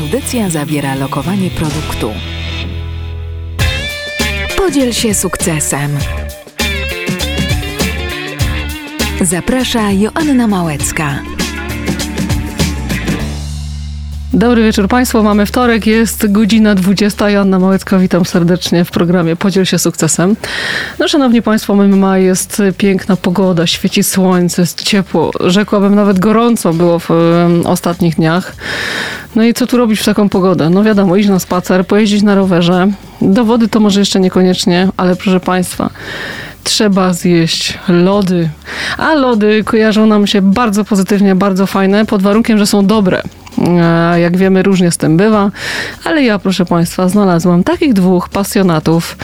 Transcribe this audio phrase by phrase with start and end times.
[0.00, 2.12] Audycja zawiera lokowanie produktu.
[4.56, 5.98] Podziel się sukcesem.
[9.20, 11.39] Zaprasza Joanna Małecka.
[14.32, 15.22] Dobry wieczór Państwu.
[15.22, 17.30] Mamy wtorek, jest godzina 20.
[17.30, 20.36] Joanna Małecka, witam serdecznie w programie Podziel się sukcesem.
[20.98, 25.30] No Szanowni Państwo, MMA jest piękna pogoda, świeci słońce, jest ciepło.
[25.40, 28.56] Rzekłabym nawet gorąco było w um, ostatnich dniach.
[29.36, 30.70] No i co tu robić w taką pogodę?
[30.70, 32.88] No wiadomo, iść na spacer, pojeździć na rowerze.
[33.22, 35.90] Do wody to może jeszcze niekoniecznie, ale proszę Państwa,
[36.64, 38.48] trzeba zjeść lody.
[38.98, 43.22] A lody kojarzą nam się bardzo pozytywnie, bardzo fajne, pod warunkiem, że są dobre.
[44.16, 45.50] Jak wiemy, różnie z tym bywa,
[46.04, 49.16] ale ja, proszę Państwa, znalazłam takich dwóch pasjonatów,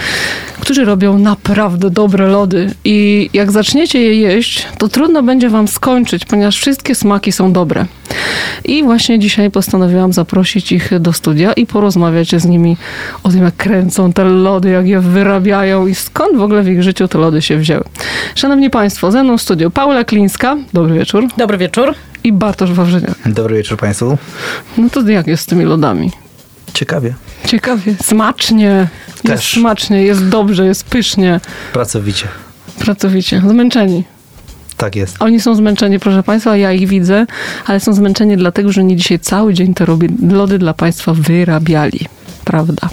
[0.61, 2.75] którzy robią naprawdę dobre lody.
[2.85, 7.87] I jak zaczniecie je jeść, to trudno będzie Wam skończyć, ponieważ wszystkie smaki są dobre.
[8.65, 12.77] I właśnie dzisiaj postanowiłam zaprosić ich do studia i porozmawiać z nimi
[13.23, 16.83] o tym, jak kręcą te lody, jak je wyrabiają i skąd w ogóle w ich
[16.83, 17.85] życiu te lody się wzięły.
[18.35, 20.57] Szanowni Państwo, ze mną w studiu Paula Klińska.
[20.73, 21.25] Dobry wieczór.
[21.37, 21.95] Dobry wieczór.
[22.27, 23.15] I Bartosz Wawrzyniak.
[23.27, 24.19] Dobry wieczór Państwu.
[24.79, 26.11] No to jak jest z tymi lodami?
[26.75, 27.15] Ciekawie.
[27.47, 27.95] Ciekawie.
[28.03, 28.89] Smacznie.
[29.23, 29.31] Też.
[29.31, 31.41] Jest smacznie, jest dobrze, jest pysznie.
[31.73, 32.29] Pracowicie.
[32.79, 33.43] Pracowicie.
[33.49, 34.05] Zmęczeni.
[34.77, 35.17] Tak jest.
[35.21, 37.27] Oni są zmęczeni, proszę Państwa, ja ich widzę,
[37.67, 42.01] ale są zmęczeni dlatego, że nie dzisiaj cały dzień te robi, lody dla Państwa wyrabiali.
[42.45, 42.89] Prawda?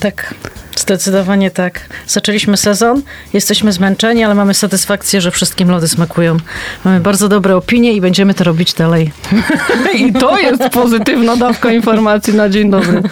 [0.00, 0.34] Tak.
[0.76, 1.80] Zdecydowanie tak.
[2.06, 6.36] Zaczęliśmy sezon, jesteśmy zmęczeni, ale mamy satysfakcję, że wszystkim lody smakują.
[6.84, 9.12] Mamy bardzo dobre opinie i będziemy to robić dalej.
[9.98, 13.02] I to jest pozytywna dawka informacji na dzień dobry.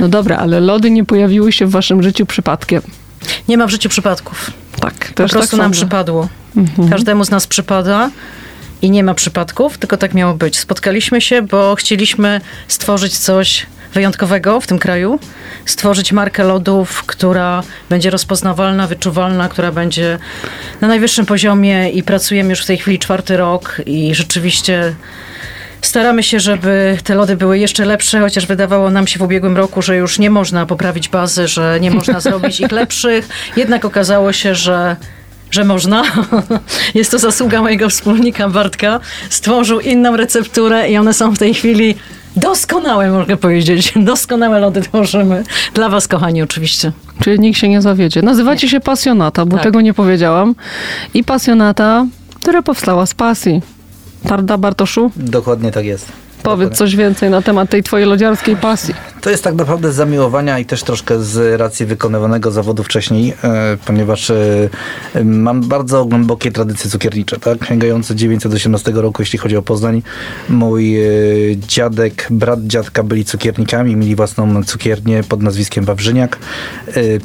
[0.00, 2.82] No dobra, ale lody nie pojawiły się w waszym życiu przypadkiem.
[3.48, 4.50] Nie ma w życiu przypadków.
[4.80, 5.76] Tak, Po też prostu tak nam sądzę.
[5.76, 6.28] przypadło.
[6.56, 6.88] Mhm.
[6.88, 8.10] Każdemu z nas przypada
[8.82, 10.58] i nie ma przypadków, tylko tak miało być.
[10.58, 15.18] Spotkaliśmy się, bo chcieliśmy stworzyć coś wyjątkowego w tym kraju,
[15.66, 20.18] stworzyć markę lodów, która będzie rozpoznawalna, wyczuwalna, która będzie
[20.80, 24.94] na najwyższym poziomie i pracujemy już w tej chwili czwarty rok i rzeczywiście
[25.82, 29.82] staramy się, żeby te lody były jeszcze lepsze, chociaż wydawało nam się w ubiegłym roku,
[29.82, 33.28] że już nie można poprawić bazy, że nie można zrobić ich lepszych.
[33.56, 34.96] Jednak okazało się, że
[35.50, 36.02] że można.
[36.94, 39.00] Jest to zasługa mojego wspólnika Bartka.
[39.30, 41.94] Stworzył inną recepturę i one są w tej chwili
[42.36, 43.92] doskonałe, mogę powiedzieć.
[43.96, 45.44] Doskonałe lody tworzymy.
[45.74, 46.92] Dla was, kochani, oczywiście.
[47.22, 48.22] Czyli nikt się nie zawiedzie.
[48.22, 49.64] Nazywacie się pasjonata, bo Tak.
[49.64, 50.54] tego nie powiedziałam.
[51.14, 53.62] I pasjonata, która powstała z pasji.
[54.22, 55.10] Prawda, Bartoszu?
[55.16, 56.12] Dokładnie tak jest.
[56.42, 58.94] Powiedz coś więcej na temat tej twojej lodziarskiej pasji.
[59.20, 63.76] To jest tak naprawdę z zamiłowania i też troszkę z racji wykonywanego zawodu wcześniej, e,
[63.86, 64.68] ponieważ e,
[65.24, 67.64] mam bardzo głębokie tradycje cukiernicze, tak?
[67.64, 70.02] Sięgające 918 roku, jeśli chodzi o Poznań.
[70.48, 71.08] Mój e,
[71.56, 76.38] dziadek, brat dziadka byli cukiernikami, mieli własną cukiernię pod nazwiskiem Wawrzyniak.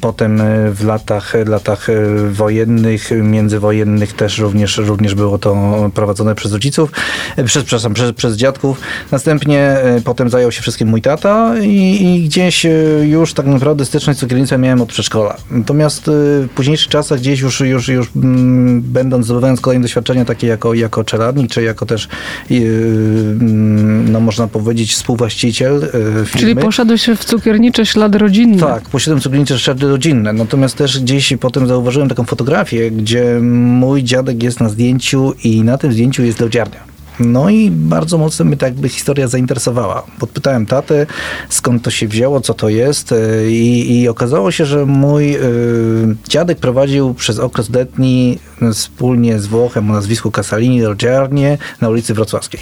[0.02, 1.88] Potem w latach, latach
[2.32, 5.56] wojennych, międzywojennych też również, również było to
[5.94, 6.92] prowadzone przez rodziców,
[7.46, 8.80] przez, przepraszam, przez, przez dziadków.
[9.12, 12.70] Następnie e, potem zajął się wszystkim mój tata i, i gdzieś e,
[13.04, 15.38] już tak naprawdę styczność z cukiernictwem miałem od przedszkola.
[15.52, 20.48] Natomiast e, w późniejszych czasach gdzieś już, już, już mm, będąc, zdobywając kolejne doświadczenia takie
[20.48, 22.08] jako, jako czeladnik, czy jako też
[22.52, 25.82] mm, no można powiedzieć współwłaściciel
[26.26, 26.40] firmy.
[26.40, 28.60] Czyli poszedłeś w cukiernicze ślady rodzinne.
[28.60, 30.34] Tak, posiadam cukiernicze szczery rodzinne.
[30.34, 35.78] Natomiast też gdzieś potem zauważyłem taką fotografię, gdzie mój dziadek jest na zdjęciu i na
[35.78, 36.95] tym zdjęciu jest lodziarnia.
[37.20, 40.04] No i bardzo mocno mnie ta jakby historia zainteresowała.
[40.20, 41.06] Podpytałem tatę,
[41.50, 43.16] skąd to się wzięło, co to jest e,
[43.50, 45.40] i, i okazało się, że mój y,
[46.30, 52.14] dziadek prowadził przez okres letni e, wspólnie z Włochem o nazwisku Casalini lodziarnię na ulicy
[52.14, 52.60] Wrocławskiej.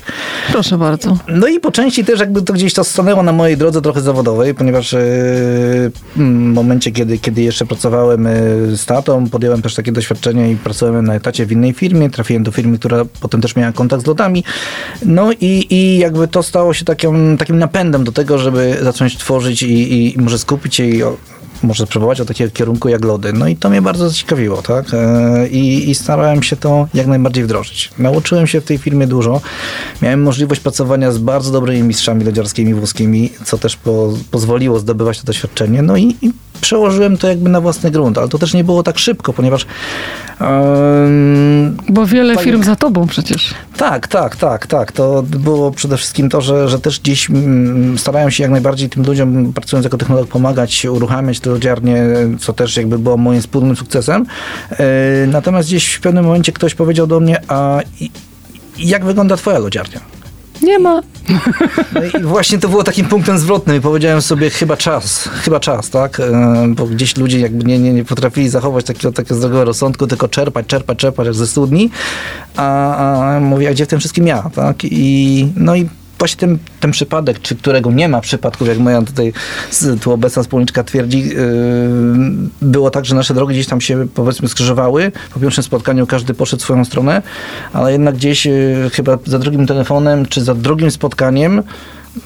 [0.51, 1.17] Proszę bardzo.
[1.27, 4.55] No i po części też jakby to gdzieś to stanęło na mojej drodze trochę zawodowej,
[4.55, 4.97] ponieważ e,
[6.15, 6.19] w
[6.53, 8.31] momencie, kiedy, kiedy jeszcze pracowałem e,
[8.77, 12.09] z tatą, podjąłem też takie doświadczenie i pracowałem na etacie w innej firmie.
[12.09, 14.42] Trafiłem do firmy, która potem też miała kontakt z lodami.
[15.05, 19.63] No i, i jakby to stało się takim, takim napędem do tego, żeby zacząć tworzyć
[19.63, 21.17] i, i może skupić się i o,
[21.63, 23.33] może spróbować o takiego kierunku jak lody.
[23.33, 24.85] No i to mnie bardzo zaciekawiło, tak?
[24.93, 27.89] E, I, I starałem się to jak najbardziej wdrożyć.
[27.97, 29.41] Nauczyłem się w tej firmie dużo.
[30.01, 35.25] Miałem możliwość pracowania z bardzo dobrymi mistrzami lodziarskimi włoskimi, co też po, pozwoliło zdobywać to
[35.25, 35.81] doświadczenie.
[35.81, 36.31] No i, i
[36.61, 39.65] przełożyłem to jakby na własny grunt, ale to też nie było tak szybko, ponieważ
[40.39, 41.32] em,
[42.03, 43.53] Bo wiele Tak firm za tobą przecież.
[43.77, 44.91] tak, tak, tak, tak.
[44.91, 49.03] To było przede wszystkim to, że, że też gdzieś mm, starałem się jak najbardziej tym
[49.03, 52.03] ludziom, pracując jako technolog, pomagać, uruchamiać te lodziarnie,
[52.39, 54.25] co też jakby było moim wspólnym sukcesem.
[54.71, 54.85] E,
[55.27, 57.79] Natomiast gdzieś w pewnym momencie ktoś powiedział do mnie, a
[58.77, 59.99] jak wygląda twoja lodziarnia?
[60.61, 61.01] Nie ma.
[61.93, 66.19] No i właśnie to było takim punktem zwrotnym powiedziałem sobie chyba czas, chyba czas, tak?
[66.19, 70.27] E, Bo gdzieś ludzie jakby nie, nie, nie potrafili zachować takiego, takiego zdrowego rozsądku, tylko
[70.27, 71.89] czerpać, czerpać, czerpać ze studni,
[72.55, 74.75] a, a mówię, a gdzie w tym wszystkim ja, tak?
[74.83, 75.89] I no i
[76.23, 79.33] właśnie ten, ten przypadek, czy którego nie ma przypadków, jak moja tutaj
[80.01, 81.35] tu obecna wspólniczka twierdzi, yy,
[82.61, 85.11] było tak, że nasze drogi gdzieś tam się powiedzmy skrzyżowały.
[85.33, 87.21] Po pierwszym spotkaniu każdy poszedł swoją stronę,
[87.73, 91.63] ale jednak gdzieś yy, chyba za drugim telefonem, czy za drugim spotkaniem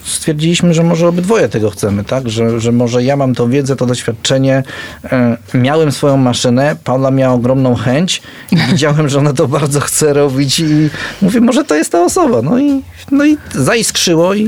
[0.04, 2.30] stwierdziliśmy, że może obydwoje tego chcemy, tak?
[2.30, 4.64] Że, że może ja mam tą wiedzę, to doświadczenie,
[5.12, 10.14] e, miałem swoją maszynę, Paula miała ogromną chęć i widziałem, że ona to bardzo chce
[10.14, 10.90] robić i
[11.22, 12.42] mówię, może to jest ta osoba.
[12.42, 12.82] No i,
[13.12, 14.44] no i zaiskrzyło i,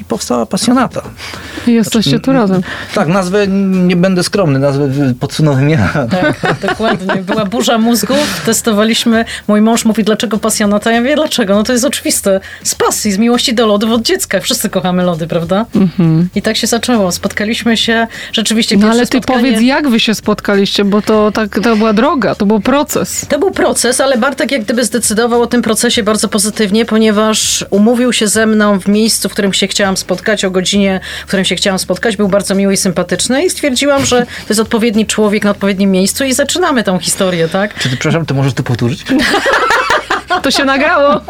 [0.00, 1.02] i powstała pasjonata.
[1.66, 2.62] I jesteście tu razem.
[2.94, 3.46] Tak, nazwę
[3.86, 4.88] nie będę skromny, nazwę
[5.20, 6.06] podsunąłem ja.
[6.10, 7.22] Tak, dokładnie.
[7.22, 9.24] Była burza mózgów, testowaliśmy.
[9.48, 10.92] Mój mąż mówi, dlaczego pasjonata?
[10.92, 11.54] Ja mówię, dlaczego?
[11.54, 12.40] No to jest oczywiste.
[12.62, 14.40] Z pasji, z miłości do lodów od dziecka.
[14.40, 15.66] Wszyscy kochamy lody, prawda?
[16.34, 17.12] I tak się zaczęło.
[17.12, 19.38] Spotkaliśmy się rzeczywiście No ale ty spotkanie...
[19.38, 23.26] powiedz, jak wy się spotkaliście, bo to, tak, to była droga, to był proces.
[23.28, 28.12] To był proces, ale Bartek jak gdyby zdecydował o tym procesie bardzo pozytywnie, ponieważ umówił
[28.12, 31.56] się ze mną w miejscu, w którym się chciałam spotkać, o godzinie, w którym się
[31.56, 32.16] chciałam spotkać.
[32.16, 36.24] Był bardzo miły i sympatyczny i stwierdziłam, że to jest odpowiedni człowiek na odpowiednim miejscu
[36.24, 37.74] i zaczynamy tą historię, tak?
[37.74, 39.04] Czy ty, przepraszam, to możesz to powtórzyć?
[40.40, 41.20] To się nagrało.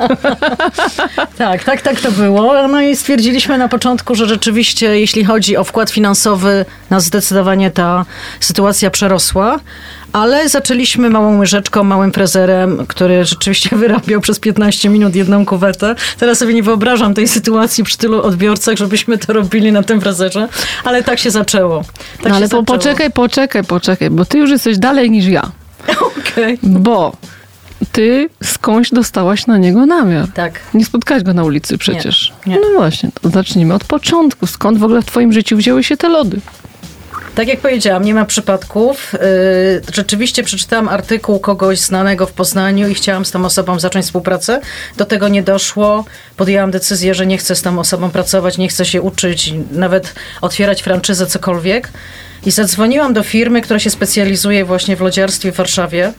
[1.38, 2.69] Tak, tak, tak to było.
[2.69, 8.04] No i stwierdziliśmy na początku, że rzeczywiście, jeśli chodzi o wkład finansowy, nas zdecydowanie ta
[8.40, 9.60] sytuacja przerosła.
[10.12, 15.94] Ale zaczęliśmy małą łyżeczką, małym frezerem, który rzeczywiście wyrabiał przez 15 minut jedną kuwetę.
[16.19, 20.48] Teraz sobie nie wyobrażam tej sytuacji przy tylu odbiorcach, żebyśmy to robili na tym frezerze,
[20.84, 21.84] ale tak się zaczęło.
[22.22, 22.64] Tak no ale po, zaczęło.
[22.64, 25.50] poczekaj, poczekaj, poczekaj, bo ty już jesteś dalej niż ja.
[26.19, 26.58] Okej.
[26.62, 27.12] Bo
[27.93, 30.29] ty skądś dostałaś na niego namiar.
[30.35, 30.61] Tak.
[30.75, 32.33] Nie spotkałaś go na ulicy przecież.
[32.47, 32.56] nie.
[32.61, 34.47] No właśnie, to zacznijmy od początku.
[34.47, 36.41] Skąd w ogóle w twoim życiu wzięły się te lody?
[37.35, 39.12] Tak jak powiedziałam, nie ma przypadków.
[39.12, 39.21] Yy,
[39.94, 44.61] Rzeczywiście przeczytałam artykuł kogoś znanego w Poznaniu i chciałam z tą osobą zacząć współpracę.
[44.97, 46.05] Do tego nie doszło.
[46.37, 50.83] Podjęłam decyzję, że nie chcę z tą osobą pracować, nie chcę się uczyć, nawet otwierać
[50.83, 51.89] franczyzę, cokolwiek.
[52.47, 56.12] I zadzwoniłam do firmy, która się specjalizuje właśnie w lodziarstwie w Warszawie.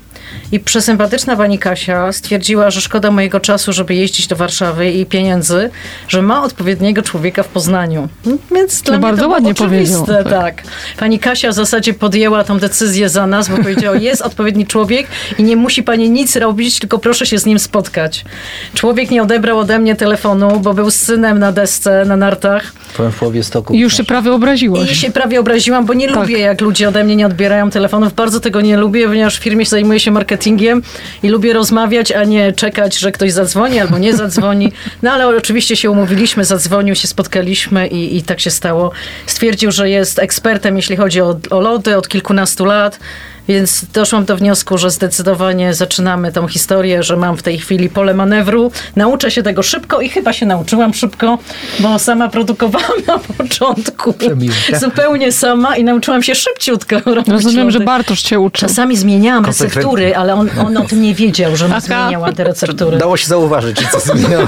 [0.52, 5.70] I przesympatyczna pani Kasia stwierdziła, że szkoda mojego czasu, żeby jeździć do Warszawy i pieniędzy,
[6.08, 8.10] że ma odpowiedniego człowieka w Poznaniu.
[8.52, 10.64] Więc dla mnie bardzo to było ładnie oczywiste, powiedział, tak.
[10.98, 15.08] Pani Kasia w zasadzie podjęła tą decyzję za nas, bo powiedziała, jest odpowiedni człowiek
[15.38, 18.26] i nie musi pani nic robić, tylko proszę się z nim spotkać.
[18.74, 22.74] Człowiek nie odebrał ode mnie telefonu, bo był z synem na desce, na nartach.
[22.98, 23.74] Byłem w połowie stoku.
[23.74, 24.92] I już się prawie obraziłaś.
[24.92, 26.16] I się prawie obraziłam, bo nie Tak.
[26.16, 28.14] lubię, jak ludzie ode mnie nie odbierają telefonów.
[28.14, 30.82] Bardzo tego nie lubię, ponieważ w firmie zajmuję się marketingiem
[31.24, 34.72] i lubię rozmawiać, a nie czekać, że ktoś zadzwoni albo nie zadzwoni.
[35.02, 38.92] No ale oczywiście się umówiliśmy, zadzwonił, się spotkaliśmy i, i tak się stało.
[39.26, 43.00] Stwierdził, że jest ekspertem, jeśli chodzi o, o lody od kilkunastu lat.
[43.48, 48.14] Więc doszłam do wniosku, że zdecydowanie zaczynamy tą historię, że mam w tej chwili pole
[48.14, 48.72] manewru.
[48.96, 51.38] Nauczę się tego szybko i chyba się nauczyłam szybko,
[51.80, 54.14] bo sama produkowałam na początku.
[54.14, 54.80] Przemiłka.
[54.80, 57.80] Zupełnie sama i nauczyłam się szybciutko robić Rozumiem, że.
[57.80, 58.68] Bartosz cię uczył.
[58.68, 62.98] Czasami zmieniałam receptury, ale on, on o tym nie wiedział, że zmieniałam te receptury.
[62.98, 64.48] Dało się zauważyć, czy co zmieniało.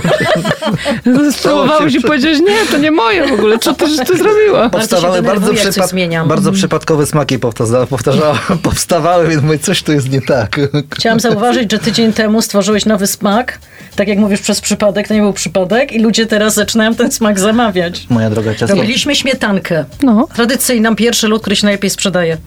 [1.32, 3.60] Spróbowałeś i powiedziałeś, nie, to nie moje w ogóle.
[3.60, 4.70] Co ty, ty zrobiła?
[4.70, 5.54] Powstawały się bardzo,
[5.88, 6.28] zmieniam.
[6.28, 8.40] bardzo przypadkowe smaki powtarza- powtarzała,
[8.86, 10.60] powstawały, więc mówię, coś tu jest nie tak.
[10.96, 13.60] Chciałam zauważyć, że tydzień temu stworzyłeś nowy smak.
[13.96, 17.40] Tak jak mówisz, przez przypadek, to nie był przypadek i ludzie teraz zaczynają ten smak
[17.40, 18.08] zamawiać.
[18.10, 18.76] Moja droga ciasto.
[18.76, 19.86] Robiliśmy śmietankę.
[20.04, 20.28] No.
[20.36, 22.38] Tradycyjną, pierwszy lód, który się najlepiej sprzedaje.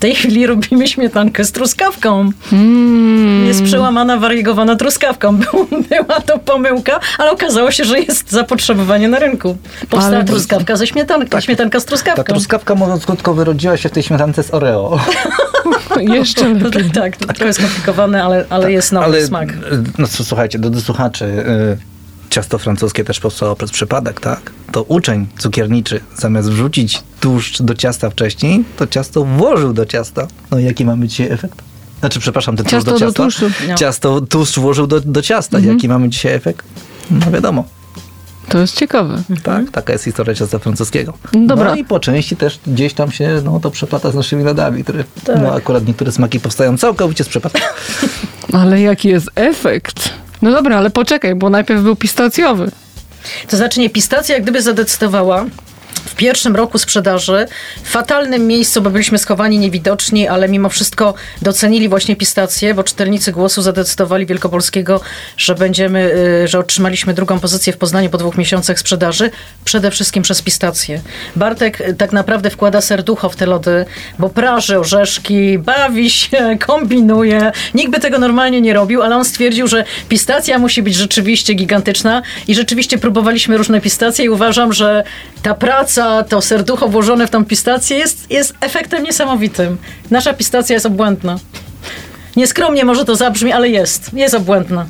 [0.00, 2.30] W tej chwili robimy śmietankę z truskawką.
[2.52, 3.46] Mm.
[3.46, 5.36] Jest przełamana, wariegowana truskawką.
[5.42, 9.56] Był- Była to pomyłka, ale okazało się, że jest zapotrzebowanie na rynku.
[9.90, 12.22] Powstała Ale- truskawka ze śmietanką, śmietanka z Ta truskawką.
[12.22, 14.98] truskawka może skutko wyrodziła się w tej śmietance z Oreo.
[16.00, 16.90] Jeszcze lepiej.
[16.90, 19.48] tak, to trochę skomplikowane, ale, ale jest nowy Ale smak.
[19.98, 21.76] no co, słuchajcie, do, do słuchaczy, y,
[22.30, 24.52] ciasto francuskie też powstało przez przypadek, tak?
[24.72, 30.26] To uczeń cukierniczy, zamiast wrzucić tłuszcz do ciasta wcześniej, to ciasto włożył do ciasta.
[30.50, 31.62] No i jaki mamy dzisiaj efekt?
[32.00, 33.22] Znaczy, przepraszam, ten tłuszcz Ciasto do do ciasta.
[33.22, 33.46] tłuszczu.
[33.68, 33.74] No.
[33.74, 35.58] Ciasto, tłuszcz włożył do, do ciasta.
[35.58, 36.66] Jaki mamy dzisiaj efekt?
[37.10, 37.64] No wiadomo.
[38.48, 39.22] To jest ciekawe.
[39.42, 41.12] Tak, taka jest historia ciasta francuskiego.
[41.32, 41.70] Dobra.
[41.70, 45.04] No i po części też gdzieś tam się no, to przeplata z naszymi lodami, które
[45.42, 47.60] no, akurat niektóre smaki powstają całkowicie z przypadku.
[48.52, 50.10] Ale jaki jest efekt?
[50.42, 52.70] No dobra, ale poczekaj, bo najpierw był pistacjowy.
[53.48, 55.44] To znaczy nie, pistacja jak gdyby zadecydowała
[56.04, 57.46] w pierwszym roku sprzedaży,
[57.82, 63.32] w fatalnym miejscu, bo byliśmy schowani, niewidoczni, ale mimo wszystko docenili właśnie pistacje, bo czytelnicy
[63.32, 65.00] głosu zadecydowali Wielkopolskiego,
[65.36, 69.30] że będziemy, y, że otrzymaliśmy drugą pozycję w Poznaniu po dwóch miesiącach sprzedaży,
[69.64, 71.00] przede wszystkim przez pistacje.
[71.36, 73.84] Bartek y, tak naprawdę wkłada serducho w te lody,
[74.18, 77.52] bo praży orzeszki, bawi się, kombinuje.
[77.74, 82.22] Nikt by tego normalnie nie robił, ale on stwierdził, że pistacja musi być rzeczywiście gigantyczna
[82.48, 85.04] i rzeczywiście próbowaliśmy różne pistacje i uważam, że
[85.42, 85.79] ta praca,
[86.28, 89.76] to serducho włożone w tą pistację jest, jest efektem niesamowitym.
[90.10, 91.38] Nasza pistacja jest obłędna.
[92.36, 94.14] Nieskromnie może to zabrzmi, ale jest.
[94.14, 94.86] Jest obłędna.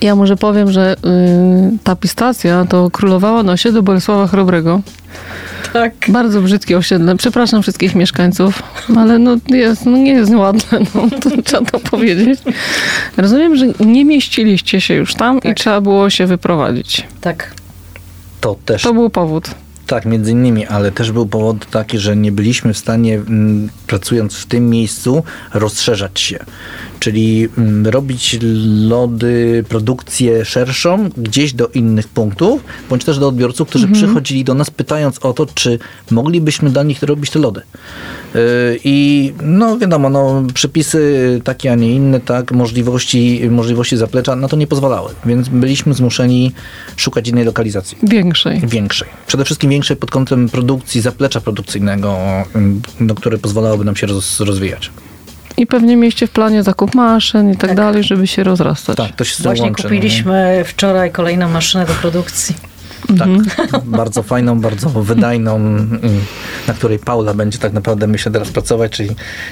[0.00, 0.96] Ja może powiem, że
[1.74, 4.80] y, ta pistacja to królowała na osiedlu Bolesława Chrobrego.
[5.72, 5.92] Tak.
[6.08, 7.16] Bardzo brzydkie osiedle.
[7.16, 8.62] Przepraszam wszystkich mieszkańców,
[8.96, 12.40] ale no, jest, no nie jest ładne, no, to trzeba to powiedzieć.
[13.16, 15.56] Rozumiem, że nie mieściliście się już tam i Tak.
[15.56, 17.06] trzeba było się wyprowadzić.
[17.20, 17.50] Tak.
[18.40, 19.50] To też To był powód.
[19.90, 24.34] Tak, między innymi, ale też był powód taki, że nie byliśmy w stanie, mm, pracując
[24.34, 25.22] w tym miejscu,
[25.54, 26.38] rozszerzać się.
[27.00, 28.38] Czyli mm, robić
[28.88, 34.70] lody, produkcję szerszą gdzieś do innych punktów, bądź też do odbiorców, którzy przychodzili do nas
[34.70, 35.78] pytając o to, czy
[36.10, 37.60] moglibyśmy dla nich robić te lody.
[38.34, 38.40] Yy,
[38.84, 44.56] I no wiadomo, no, przepisy takie, a nie inne, tak, możliwości, możliwości zaplecza na to
[44.56, 46.52] nie pozwalały, więc byliśmy zmuszeni
[46.96, 47.98] szukać innej lokalizacji.
[48.02, 48.60] Większej.
[48.66, 49.08] Większej.
[49.26, 52.16] Przede wszystkim większej pod kątem produkcji, zaplecza produkcyjnego,
[52.56, 54.90] ym, no, które pozwalałoby nam się roz, rozwijać.
[55.56, 57.76] I pewnie mieliście w planie zakup maszyn i tak, Tak.
[57.76, 58.96] dalej, żeby się rozrastać.
[58.96, 59.82] Tak, to się Właśnie łączy.
[59.82, 62.54] kupiliśmy wczoraj kolejną maszynę do produkcji.
[63.08, 63.24] No,
[63.56, 66.00] tak, bardzo fajną, bardzo wydajną, ym,
[66.68, 69.10] na której Paula będzie tak naprawdę, myślę, teraz pracować, czyli,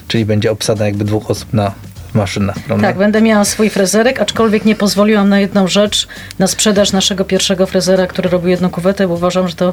[0.08, 1.72] czyli będzie obsada jakby dwóch osób na
[2.14, 2.56] maszynach.
[2.66, 2.86] prawda?
[2.86, 7.66] Tak, będę miała swój frezerek, aczkolwiek nie pozwoliłam na jedną rzecz, na sprzedaż naszego pierwszego
[7.66, 9.72] frezera, który robił jedną kuwetę, bo uważam, że to,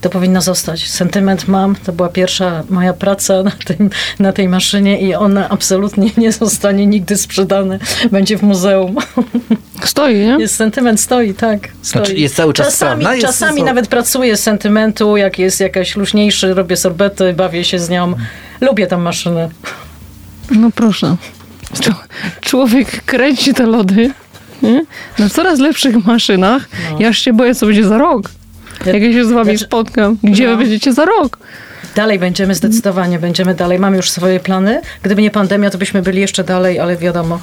[0.00, 0.90] to powinno zostać.
[0.90, 6.10] Sentyment mam, to była pierwsza moja praca na, tym, na tej maszynie i ona absolutnie
[6.16, 7.78] nie zostanie nigdy sprzedana.
[8.12, 8.96] Będzie w muzeum.
[9.84, 10.36] Stoi, nie?
[10.40, 11.68] Jest sentyment, stoi, tak.
[11.82, 12.02] Stoi.
[12.04, 15.60] Znaczy, jest cały czas czasami, sprawna, jest- czasami są- nawet pracuję z sentymentu, jak jest
[15.60, 18.14] jakaś luźniejszy, robię sorbety, bawię się z nią.
[18.60, 19.48] Lubię tę maszynę.
[20.50, 21.16] No proszę.
[22.40, 24.10] Człowiek kręci te lody
[24.62, 24.84] nie?
[25.18, 26.68] na coraz lepszych maszynach.
[26.92, 26.96] No.
[27.00, 28.30] Ja się boję, co będzie za rok.
[28.86, 30.18] Jak ja się z wami Znaczy- spotkam.
[30.22, 30.50] Gdzie No.
[30.50, 31.38] wy będziecie za rok?
[31.94, 33.78] Dalej będziemy zdecydowanie, będziemy dalej.
[33.78, 34.80] Mamy już swoje plany.
[35.02, 37.40] Gdyby nie pandemia, to byśmy byli jeszcze dalej, ale wiadomo.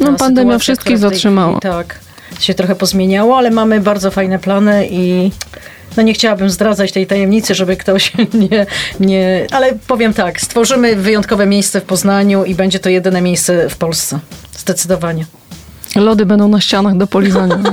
[0.00, 1.58] No, ta pandemia wszystkich zatrzymała.
[1.58, 1.98] Chwili, tak,
[2.40, 5.30] się trochę pozmieniało, ale mamy bardzo fajne plany i
[5.96, 8.12] no nie chciałabym zdradzać tej tajemnicy, żeby ktoś
[8.50, 8.66] nie,
[9.00, 9.46] nie...
[9.50, 14.18] Ale powiem tak, stworzymy wyjątkowe miejsce w Poznaniu i będzie to jedyne miejsce w Polsce.
[14.58, 15.26] Zdecydowanie.
[15.96, 17.58] Lody będą na ścianach do polizania.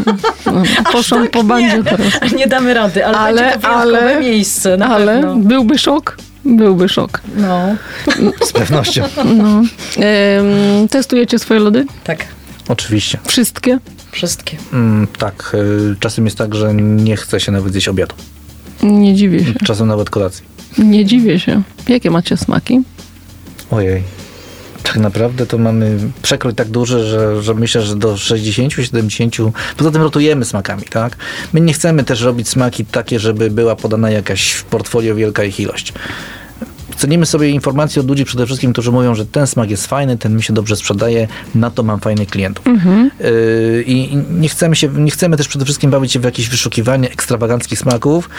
[0.45, 2.07] No, poszłam tak po bandzie nie, teraz.
[2.37, 5.35] nie damy rady, ale, Ale- będzie to wyjątkowe ale- miejsce, na Ale pewno.
[5.35, 6.17] byłby szok.
[6.45, 7.21] Byłby szok.
[7.37, 7.75] No,
[8.45, 9.03] Z pewnością.
[9.25, 9.61] No.
[9.97, 11.85] Em, testujecie swoje lody?
[12.03, 12.25] tak,
[12.67, 13.17] Oczywiście.
[13.27, 13.79] Wszystkie?
[14.11, 14.57] Wszystkie.
[14.73, 18.15] Mm, tak, y, czasem jest tak, że nie chce się nawet zjeść obiadu.
[18.83, 19.53] Nie dziwię się.
[19.65, 20.43] Czasem nawet kolacji.
[20.77, 21.61] Nie dziwię się.
[21.87, 22.81] Jakie macie smaki?
[23.71, 24.03] Ojej.
[24.83, 29.51] Tak naprawdę to mamy przekrój tak duży, że, że myślę, że do 60-70.
[29.77, 31.17] Poza tym rotujemy smakami, tak?
[31.53, 35.59] My nie chcemy też robić smaki takie, żeby była podana jakaś w portfolio wielka ich
[35.59, 35.93] ilość.
[37.01, 40.35] Cenimy sobie informacje od ludzi przede wszystkim, którzy mówią, że ten smak jest fajny, ten
[40.35, 42.65] mi się dobrze sprzedaje, na to mam fajnych klientów.
[42.65, 46.49] Yy, I i nie chcemy, się, nie chcemy też przede wszystkim bawić się w jakieś
[46.49, 48.29] wyszukiwanie ekstrawaganckich smaków,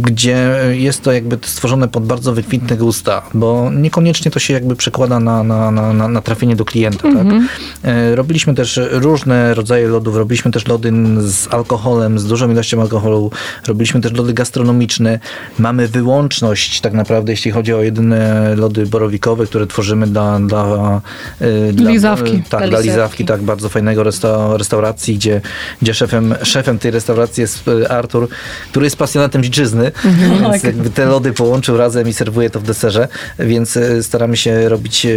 [0.00, 5.20] gdzie jest to jakby stworzone pod bardzo wykwintne gusta, bo niekoniecznie to się jakby przekłada
[5.20, 7.02] na, na, na, na, na trafienie do klienta.
[7.02, 7.26] Tak?
[7.26, 13.30] Yy, Robiliśmy też różne rodzaje lodów, robiliśmy też lody z alkoholem, z dużą ilością alkoholu,
[13.66, 15.18] robiliśmy też lody gastronomiczne.
[15.58, 21.00] Mamy wyłączność tak naprawdę, jeśli chodzi o jedyne lody borowikowe, które tworzymy dla, dla,
[21.40, 22.32] yy, dla Lizawki.
[22.32, 23.24] yy, Tak, Dla dla lizawki.
[23.24, 25.40] tak, bardzo fajnego resta, restauracji, gdzie,
[25.82, 28.28] gdzie szefem, szefem tej restauracji jest e, Artur,
[28.70, 29.92] który jest pasjonatem dziczyzny,
[30.40, 30.64] więc Tak.
[30.64, 33.08] jakby te lody połączył razem i serwuje to w deserze,
[33.38, 35.10] więc e, staramy się robić e,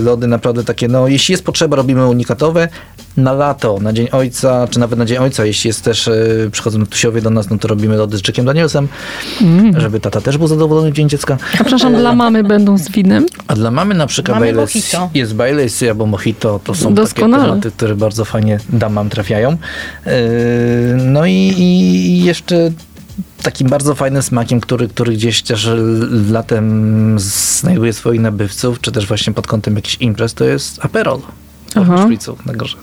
[0.00, 2.68] lody naprawdę takie, no jeśli jest potrzeba, robimy unikatowe,
[3.16, 6.14] na lato, na Dzień Ojca, czy nawet na Dzień Ojca, jeśli jest też, e,
[6.52, 8.88] przychodzą tusiowie do nas, no to robimy lody z Jackiem Danielsem,
[9.76, 11.36] żeby tata też był zadowolony w Dzień Dziecka.
[11.54, 13.26] A przepraszam, dla mamy będą z winem?
[13.46, 15.10] A dla mamy na przykład Mamy mojito.
[15.14, 17.42] jest Baileys albo mojito, to są Doskonale.
[17.42, 19.50] takie tematy, które bardzo fajnie damam trafiają.
[20.06, 20.12] Yy,
[20.96, 22.70] No i, i jeszcze
[23.42, 25.68] takim bardzo fajnym smakiem, który, który gdzieś też
[26.30, 31.18] latem znajduje swoich nabywców, czy też właśnie pod kątem jakichś imprez, to jest Aperol.
[31.76, 31.92] Aha.
[31.94, 32.06] Aha.
[32.06, 32.76] Szpiców na górze.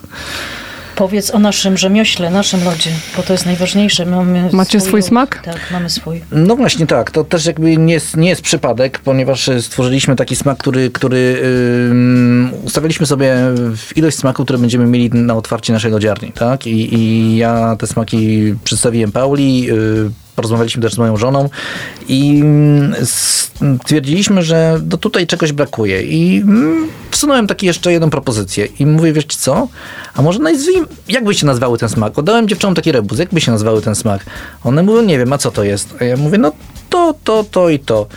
[0.95, 4.05] Powiedz o naszym rzemiośle, naszym lodzie, bo to jest najważniejsze.
[4.05, 5.07] Mamy Macie swój lód.
[5.07, 5.41] smak?
[5.45, 6.21] Tak, mamy swój.
[6.31, 10.35] No właśnie tak, to też jakby nie jest, nie jest przypadek, ponieważ e, stworzyliśmy taki
[10.35, 11.41] smak, który, który
[12.63, 13.35] ustawiliśmy sobie
[13.77, 16.67] w ilość smaków, które będziemy mieli na otwarcie naszej lodziarni, tak?
[16.67, 21.49] I, i ja te smaki przedstawiłem Pauli, yy, porozmawialiśmy też z moją żoną
[22.07, 28.65] i mm, stwierdziliśmy, że do tutaj czegoś brakuje i mm, wsunąłem taki jeszcze jedną propozycję
[28.79, 29.67] i mówię, wiesz co,
[30.15, 32.19] a może nazwijmy, jak by się nazwały ten smak?
[32.19, 34.25] Oddałem dziewczynom taki rebus, jak by się nazwały ten smak?
[34.63, 35.95] One mówią, nie wiem, a co to jest?
[36.01, 36.51] A ja mówię, no
[36.89, 38.07] to, to, to i to.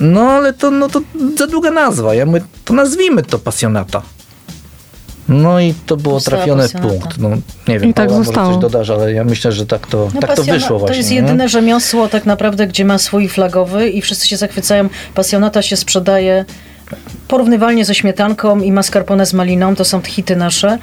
[0.00, 1.00] No ale to, no to
[1.38, 2.14] za długa nazwa.
[2.14, 4.02] Ja mówię, to nazwijmy to pasjonata.
[5.32, 6.88] No i to było trafiony pasjonata.
[6.88, 7.18] punkt.
[7.18, 7.28] No,
[7.68, 8.52] nie wiem, I tak Paula, może zostało.
[8.52, 10.94] coś dodasz, ale ja myślę, że tak to, No tak to wyszło właśnie.
[10.94, 11.16] To jest nie?
[11.16, 14.88] jedyne rzemiosło tak naprawdę, gdzie ma swój flagowy i wszyscy się zachwycają.
[15.14, 16.44] Pasjonata się sprzedaje
[17.28, 19.76] porównywalnie ze śmietanką i mascarpone z maliną.
[19.76, 20.78] To są hity nasze.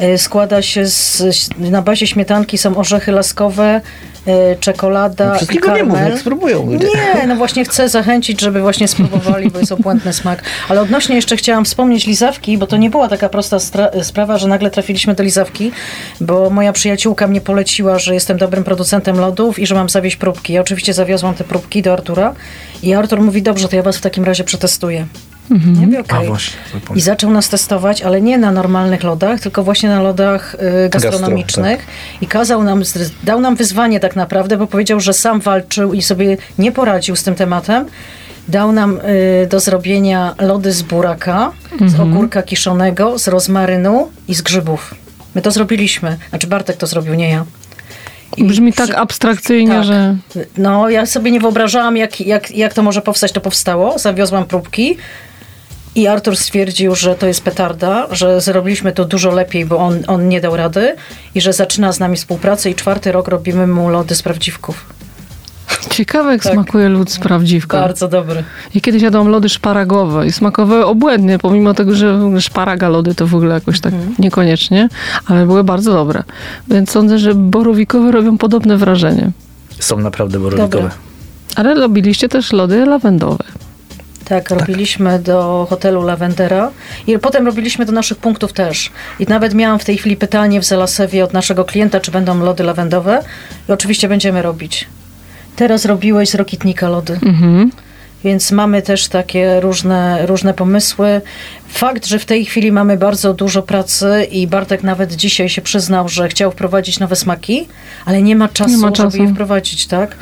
[0.00, 1.22] E, Składa się z,
[1.58, 3.80] na bazie śmietanki są orzechy laskowe,
[4.26, 6.12] e, czekolada No, Wszystkiego nie mów, karmel.
[6.12, 6.66] niech spróbują.
[6.70, 10.42] Nie, no właśnie chcę zachęcić, żeby właśnie spróbowali, bo jest obłędny smak.
[10.68, 13.56] Ale odnośnie jeszcze chciałam wspomnieć lizawki, bo to nie była taka prosta
[14.02, 15.72] sprawa, że nagle trafiliśmy do lizawki,
[16.20, 20.52] bo moja przyjaciółka mnie poleciła, że jestem dobrym producentem lodów i że mam zawieźć próbki.
[20.52, 22.34] Ja oczywiście zawiozłam te próbki do Artura
[22.82, 25.06] i Artur mówi, dobrze, to ja was w takim razie przetestuję.
[25.50, 26.56] Ja mówię, A właśnie,
[26.94, 31.86] I zaczął nas testować, ale nie na normalnych lodach, tylko właśnie na lodach y, gastronomicznych.
[32.20, 32.82] I kazał nam,
[33.24, 37.22] dał nam wyzwanie tak naprawdę, bo powiedział, że sam walczył i sobie nie poradził z
[37.22, 37.86] tym tematem.
[38.48, 41.52] Dał nam y, do zrobienia lody z buraka,
[41.86, 44.94] z ogórka kiszonego, z rozmarynu i z grzybów.
[45.34, 46.16] My to zrobiliśmy.
[46.28, 47.44] Znaczy Bartek to zrobił, nie ja.
[48.36, 49.84] I Brzmi tak abstrakcyjnie, tak.
[49.84, 50.16] że...
[50.56, 53.32] No, ja sobie nie wyobrażałam, jak, jak, jak to może powstać.
[53.32, 53.98] To powstało.
[53.98, 54.96] Zawiozłam próbki.
[55.98, 60.28] I Artur stwierdził, że to jest petarda, że zrobiliśmy to dużo lepiej, bo on, on
[60.28, 60.96] nie dał rady
[61.34, 64.86] i że zaczyna z nami współpracę i czwarty rok robimy mu lody z prawdziwków.
[65.90, 66.52] Ciekawe, jak Tak.
[66.52, 67.78] smakuje lód z prawdziwką.
[67.78, 68.44] Bardzo dobry.
[68.74, 73.34] I kiedyś jadłam lody szparagowe i smakowały obłędnie, pomimo tego, że szparaga lody to w
[73.34, 74.14] ogóle jakoś tak Mhm.
[74.18, 74.88] niekoniecznie,
[75.26, 76.22] ale były bardzo dobre.
[76.68, 79.30] Więc sądzę, że borowikowe robią podobne wrażenie.
[79.78, 80.68] Są naprawdę borowikowe.
[80.82, 80.90] Dobre.
[81.56, 83.44] Ale robiliście też lody lawendowe.
[84.24, 86.70] Tak, robiliśmy do hotelu Lavendera
[87.06, 88.90] i potem robiliśmy do naszych punktów też.
[89.18, 92.64] I nawet miałam w tej chwili pytanie w Zelasewie od naszego klienta, czy będą lody
[92.64, 93.22] lawendowe.
[93.68, 94.86] I oczywiście będziemy robić.
[95.56, 97.18] Teraz robiłeś z Rokitnika lody.
[97.26, 97.70] Mhm.
[98.24, 101.20] Więc mamy też takie różne, różne pomysły.
[101.68, 106.08] Fakt, że w tej chwili mamy bardzo dużo pracy i Bartek nawet dzisiaj się przyznał,
[106.08, 107.68] że chciał wprowadzić nowe smaki,
[108.04, 109.10] ale nie ma czasu, Nie ma czasu.
[109.10, 110.16] żeby je wprowadzić, tak?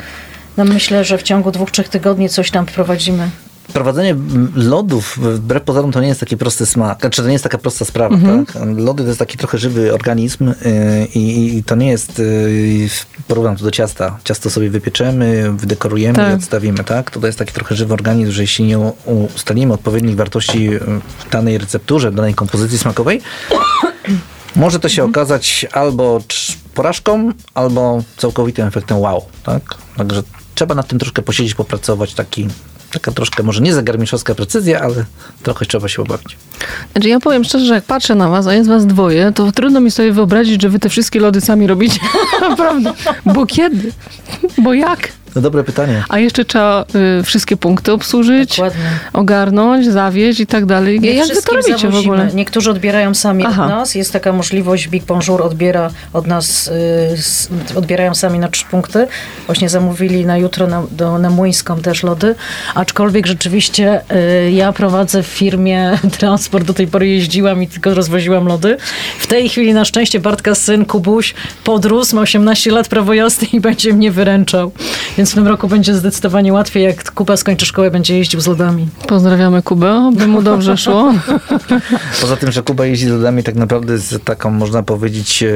[0.57, 3.29] No myślę, że w ciągu dwóch, trzech tygodni coś tam wprowadzimy.
[3.73, 4.15] Prowadzenie
[4.55, 7.85] lodów, wbrew pozorom, to nie jest taki prosty smak, znaczy to nie jest taka prosta
[7.85, 8.45] sprawa, Mhm.
[8.45, 8.55] tak?
[8.77, 10.53] Lody to jest taki trochę żywy organizm yy,
[11.15, 12.89] i, i to nie jest, yy,
[13.27, 14.17] porównam to do ciasta.
[14.23, 16.31] Ciasto sobie wypieczemy, wydekorujemy Tak.
[16.31, 17.11] i odstawimy, tak?
[17.11, 18.79] To, jest taki trochę żywy organizm, że jeśli nie
[19.35, 20.69] ustalimy odpowiednich wartości
[21.19, 23.21] w danej recepturze, w danej kompozycji smakowej,
[24.55, 26.21] może to się okazać albo
[26.73, 29.61] porażką, albo całkowitym efektem wow, tak?
[29.97, 30.23] Także
[30.55, 32.47] trzeba nad tym troszkę posiedzieć, popracować, taki,
[32.99, 35.05] taka troszkę, może nie zagarmiszowska precyzja, ale
[35.43, 36.37] trochę trzeba się obawić.
[36.91, 39.79] Znaczy ja powiem szczerze, że jak patrzę na was, a jest was dwoje, to trudno
[39.79, 41.99] mi sobie wyobrazić, że wy te wszystkie lody sami robicie.
[42.49, 42.93] Naprawdę.
[43.25, 43.91] Bo kiedy?
[44.57, 45.09] Bo jak?
[45.37, 46.03] No dobre pytanie.
[46.09, 46.85] A jeszcze trzeba
[47.19, 48.83] y, wszystkie punkty obsłużyć, Dokładnie.
[49.13, 50.99] ogarnąć, zawieźć i tak dalej.
[50.99, 52.29] Nie Jak wy to robicie w ogóle?
[52.33, 53.63] Niektórzy odbierają sami Aha.
[53.63, 53.95] od nas.
[53.95, 59.07] Jest taka możliwość, Big Bonjour odbiera od nas, y, odbierają sami na trzy punkty.
[59.45, 62.35] Właśnie zamówili na jutro na, do, na Młyńską też lody.
[62.75, 64.01] Aczkolwiek rzeczywiście
[64.47, 66.65] y, ja prowadzę w firmie transport.
[66.65, 68.77] Do tej pory jeździłam i tylko rozwoziłam lody.
[69.19, 73.59] W tej chwili na szczęście Bartka syn Kubuś podrósł, ma 18 lat prawo jazdy i
[73.59, 74.71] będzie mnie wyręczał.
[75.17, 76.83] Więc w tym roku będzie zdecydowanie łatwiej.
[76.83, 78.87] Jak Kuba skończy szkołę, będzie jeździł z lodami.
[79.07, 81.13] Pozdrawiamy Kubę, by mu dobrze szło.
[82.21, 85.47] Poza tym, że Kuba jeździ z lodami tak naprawdę jest taką, można powiedzieć, e,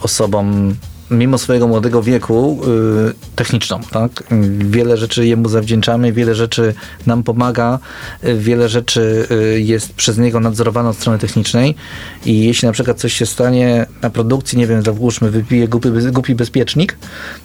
[0.00, 0.72] osobą
[1.10, 2.60] mimo swojego młodego wieku
[3.08, 4.24] y, techniczną, tak?
[4.58, 6.74] Wiele rzeczy jemu zawdzięczamy, wiele rzeczy
[7.06, 7.78] nam pomaga,
[8.22, 11.74] wiele rzeczy y, jest przez niego nadzorowane od strony technicznej
[12.24, 16.34] i jeśli na przykład coś się stanie na produkcji, nie wiem, załóżmy, wypije głupi, głupi
[16.34, 16.96] bezpiecznik,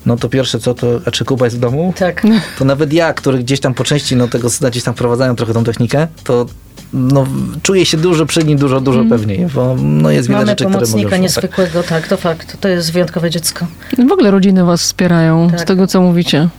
[0.06, 1.94] no to pierwsze co to, a czy Kuba jest w domu?
[1.98, 2.24] Tak.
[2.60, 5.54] to nawet ja, który gdzieś tam po części no, tego syna gdzieś tam wprowadzają trochę
[5.54, 6.46] tą technikę, to
[6.94, 7.28] no,
[7.62, 10.74] czuję się dużo przy nim, dużo, dużo pewniej, bo no, jest wiele Mamy rzeczy, które
[10.74, 11.20] pomocnika może...
[11.20, 12.58] niezwykłego, tak, to fakt.
[12.62, 13.55] To jest wyjątkowe dziecko.
[14.08, 15.64] W ogóle rodziny was wspierają, z Tak.
[15.64, 16.50] tego co mówicie.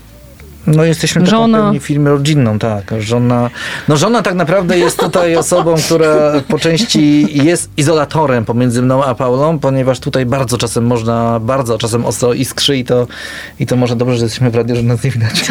[0.66, 1.62] No jesteśmy taką Żona.
[1.62, 2.94] pewnie firmą rodzinną, tak.
[2.98, 3.50] Żona,
[3.88, 9.14] no żona tak naprawdę jest tutaj osobą, która po części jest izolatorem pomiędzy mną a
[9.14, 13.06] Paulą, ponieważ tutaj bardzo czasem można, bardzo czasem ostro iskrzy i to,
[13.60, 15.44] i to może dobrze, że jesteśmy w radiu, że nas nie widać.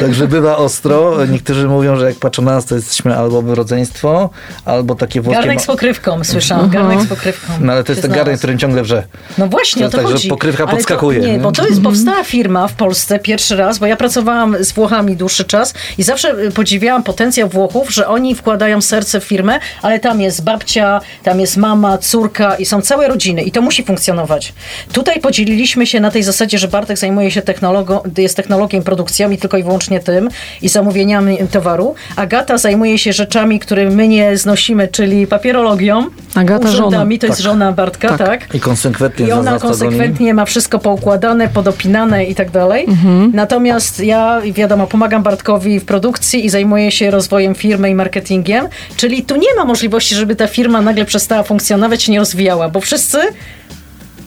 [0.00, 1.26] Także bywa ostro.
[1.26, 4.30] Niektórzy mówią, że jak patrzą na nas, to jesteśmy albo rodzeństwo,
[4.64, 5.40] albo takie włoskie...
[5.40, 6.70] Garnek z pokrywką, słyszałam.
[6.70, 7.52] Garnek z pokrywką.
[7.60, 9.02] No ale to jest ten garnek, którym ciągle wrze.
[9.38, 10.28] No właśnie, To o to jest tak, że chodzi.
[10.28, 11.38] pokrywka Ale podskakuje, To, nie, nie?
[11.38, 15.44] bo to jest powstała firma w Polsce pierwszy raz, bo ja pracowałam z Włochami dłuższy
[15.44, 20.20] czas i zawsze y, podziwiałam potencjał Włochów, że oni wkładają serce w firmę, ale tam
[20.20, 24.54] jest babcia, tam jest mama, córka i są całe rodziny i to musi funkcjonować.
[24.92, 29.38] Tutaj podzieliliśmy się na tej zasadzie, że Bartek zajmuje się technologą, jest technologiem, produkcją i
[29.38, 30.28] tylko i wyłącznie tym
[30.62, 31.94] i zamówieniami towaru.
[32.16, 36.86] Agata zajmuje się rzeczami, które my nie znosimy, czyli papierologią, Agata żona.
[36.86, 38.18] urzędami, to jest żona Bartka, Tak.
[38.18, 38.54] tak?
[38.54, 42.84] I konsekwentnie I ona konsekwentnie ma wszystko poukładane, podopinane i tak dalej.
[42.88, 43.30] Mhm.
[43.34, 48.66] Natomiast ja, wiadomo, pomagam Bartkowi w produkcji i zajmuję się rozwojem firmy i marketingiem.
[48.96, 52.80] Czyli tu nie ma możliwości, żeby ta firma nagle przestała funkcjonować i nie rozwijała, bo
[52.80, 53.18] wszyscy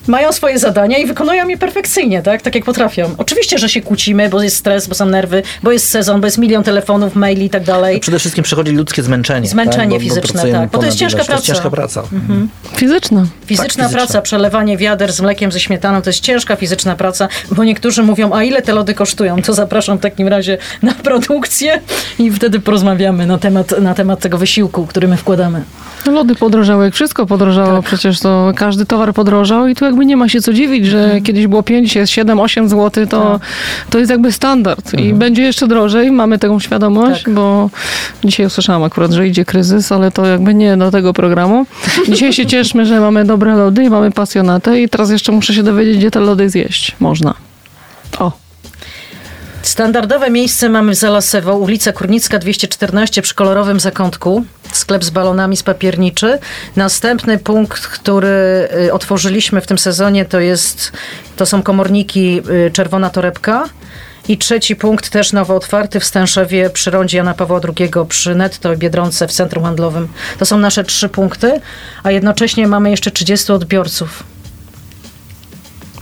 [0.06, 2.42] mają swoje zadania i wykonują je perfekcyjnie, tak?
[2.42, 3.14] Tak jak potrafią.
[3.18, 6.38] Oczywiście, że się kłócimy, bo jest stres, bo są nerwy, bo jest sezon, bo jest
[6.38, 8.00] milion telefonów, maili i tak dalej.
[8.00, 9.48] Przede wszystkim przychodzi ludzkie zmęczenie.
[9.48, 10.02] Zmęczenie tak?
[10.02, 11.46] fizyczne, pracujemy tak, bo to jest ciężka ilość.
[11.46, 12.00] To jest praca.
[12.00, 12.18] Mhm.
[12.18, 12.76] ciężka praca.
[12.76, 13.26] Fizyczna.
[13.46, 13.88] Fizyczna fizyczna.
[13.88, 18.32] praca, przelewanie wiader z mlekiem, ze śmietaną, to jest ciężka fizyczna praca, bo niektórzy mówią,
[18.32, 19.42] a ile te lody kosztują?
[19.42, 21.80] To zapraszam w takim razie na produkcję
[22.18, 25.62] i wtedy porozmawiamy na temat, na temat tego wysiłku, który my wkładamy.
[26.06, 27.84] Lody podrożały, jak wszystko podrożało, Tak.
[27.84, 31.22] przecież to każdy towar podrożał i tu jakby nie ma się co dziwić, że Mhm.
[31.22, 33.48] kiedyś było 5, jest 7, 8 zł, to, Tak.
[33.90, 37.34] to jest jakby standard i będzie jeszcze drożej, mamy taką świadomość, Tak.
[37.34, 37.70] bo
[38.24, 41.66] dzisiaj usłyszałam akurat, że idzie kryzys, ale to jakby nie do tego programu.
[42.08, 45.62] Dzisiaj się cieszmy, że mamy dobre lody i mamy pasjonatę i teraz jeszcze muszę się
[45.62, 47.34] dowiedzieć, gdzie te lody zjeść można.
[48.18, 48.32] O,
[49.62, 54.44] Standardowe miejsce mamy w Zalasewo, ulica Kurnicka 214 przy kolorowym zakątku.
[54.72, 56.38] Sklep z balonami z papierniczy.
[56.76, 60.92] Następny punkt, który y, otworzyliśmy w tym sezonie, to jest,
[61.36, 63.68] to są komorniki y, Czerwona Torebka.
[64.28, 68.72] I trzeci punkt, też nowo otwarty w Stęszewie przy rondzie Jana Pawła II przy Netto
[68.72, 70.08] i Biedronce w centrum handlowym.
[70.38, 71.60] To są nasze trzy punkty,
[72.02, 74.31] a jednocześnie mamy jeszcze 30 odbiorców.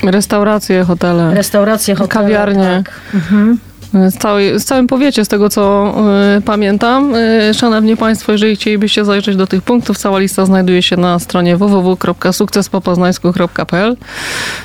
[0.09, 1.35] Restauracje, hotele.
[1.35, 2.09] Restauracje, hotele.
[2.09, 2.83] Kawiarnie.
[2.85, 3.01] Tak.
[3.15, 3.55] Mhm.
[3.95, 5.95] Z, całej, z całym powiecie, z tego co
[6.39, 7.15] y, pamiętam.
[7.15, 11.57] Y, szanowni Państwo, jeżeli chcielibyście zajrzeć do tych punktów, cała lista znajduje się na stronie
[11.57, 13.97] www.sukcespopoznańsku.pl.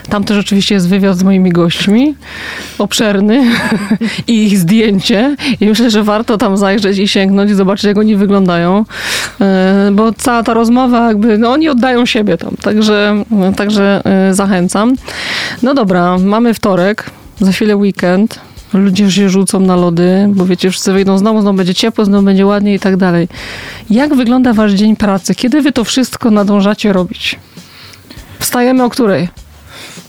[0.10, 2.16] Tam też oczywiście jest wywiad z moimi gośćmi,
[2.78, 3.52] obszerny
[4.28, 5.36] i ich zdjęcie.
[5.60, 8.86] I myślę, że warto tam zajrzeć i sięgnąć i zobaczyć, jak oni wyglądają.
[9.42, 9.46] Y,
[9.92, 12.56] bo cała ta rozmowa, jakby, no oni oddają siebie tam.
[12.62, 13.24] Także,
[13.56, 14.96] także y, zachęcam.
[15.64, 17.10] No dobra, mamy wtorek,
[17.40, 18.40] za chwilę weekend.
[18.76, 22.46] Ludzie się rzucą na lody, bo wiecie, wszyscy wyjdą znowu, znowu będzie ciepło, znowu będzie
[22.46, 23.28] ładnie i tak dalej.
[23.90, 25.36] Jak wygląda wasz dzień pracy?
[25.36, 27.40] Kiedy wy to wszystko nadążacie robić?
[28.40, 29.30] Wstajemy o której?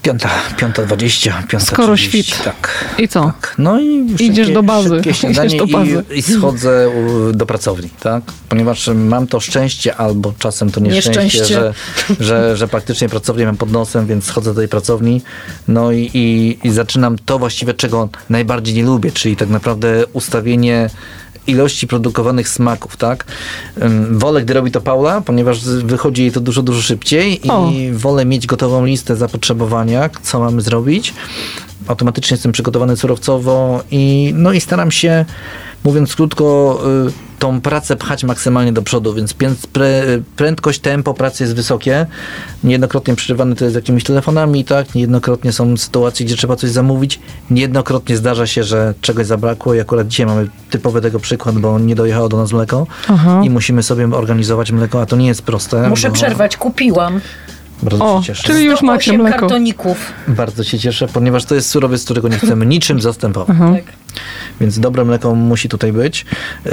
[0.07, 2.45] Piąta, piąta dwadzieścia, piąta Skoro świt.
[2.45, 2.85] Tak.
[2.99, 3.25] I co?
[3.25, 3.55] Tak.
[3.59, 5.01] No i Idziesz do bazy.
[5.31, 6.05] Idziesz do bazy.
[6.15, 6.91] i, i schodzę
[7.33, 8.23] do pracowni, tak?
[8.49, 11.55] Ponieważ mam to szczęście, albo czasem to nieszczęście, Nieszczęście.
[11.55, 11.75] Że,
[12.21, 15.23] że, że praktycznie pracownię mam pod nosem, więc schodzę do tej pracowni,
[15.69, 20.91] no i, i, i zaczynam to właściwie, czego najbardziej nie lubię, czyli tak naprawdę ustawienie
[21.47, 23.25] ilości produkowanych smaków, tak?
[24.11, 27.73] Wolę, gdy robi to Paula, ponieważ wychodzi jej to dużo, dużo szybciej i O.
[27.93, 31.15] wolę mieć gotową listę zapotrzebowania, co mamy zrobić.
[31.87, 35.25] Automatycznie jestem przygotowany surowcowo i no i staram się,
[35.85, 39.35] mówiąc krótko, y, tą pracę pchać maksymalnie do przodu, więc
[40.37, 42.07] prędkość, tempo pracy jest wysokie.
[42.65, 44.95] Niejednokrotnie przerywane to jest jakimiś telefonami, tak?
[44.95, 47.21] Niejednokrotnie są sytuacje, gdzie trzeba coś zamówić.
[47.51, 51.95] Niejednokrotnie zdarza się, że czegoś zabrakło i akurat dzisiaj mamy typowy tego przykład, bo nie
[51.95, 53.41] dojechało do nas mleko Aha.
[53.45, 55.89] i musimy sobie organizować mleko, a to nie jest proste.
[55.89, 57.21] Muszę bo- przerwać, kupiłam.
[57.83, 58.43] Bardzo O, się cieszę.
[58.43, 59.39] czyli już macie 108 mleko.
[59.39, 60.13] kartoników.
[60.29, 63.57] Bardzo się cieszę, ponieważ to jest surowiec, którego nie chcemy niczym zastępować.
[63.59, 63.85] Tak.
[64.61, 66.27] Więc dobre mleko musi tutaj być.
[66.65, 66.73] Yy,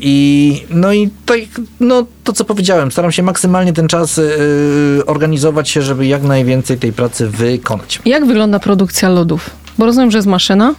[0.00, 1.34] I no i to,
[1.80, 6.78] no, to, co powiedziałem, staram się maksymalnie ten czas yy, organizować się, żeby jak najwięcej
[6.78, 8.00] tej pracy wykonać.
[8.04, 9.50] Jak wygląda produkcja lodów?
[9.78, 10.74] Bo rozumiem, że jest maszyna,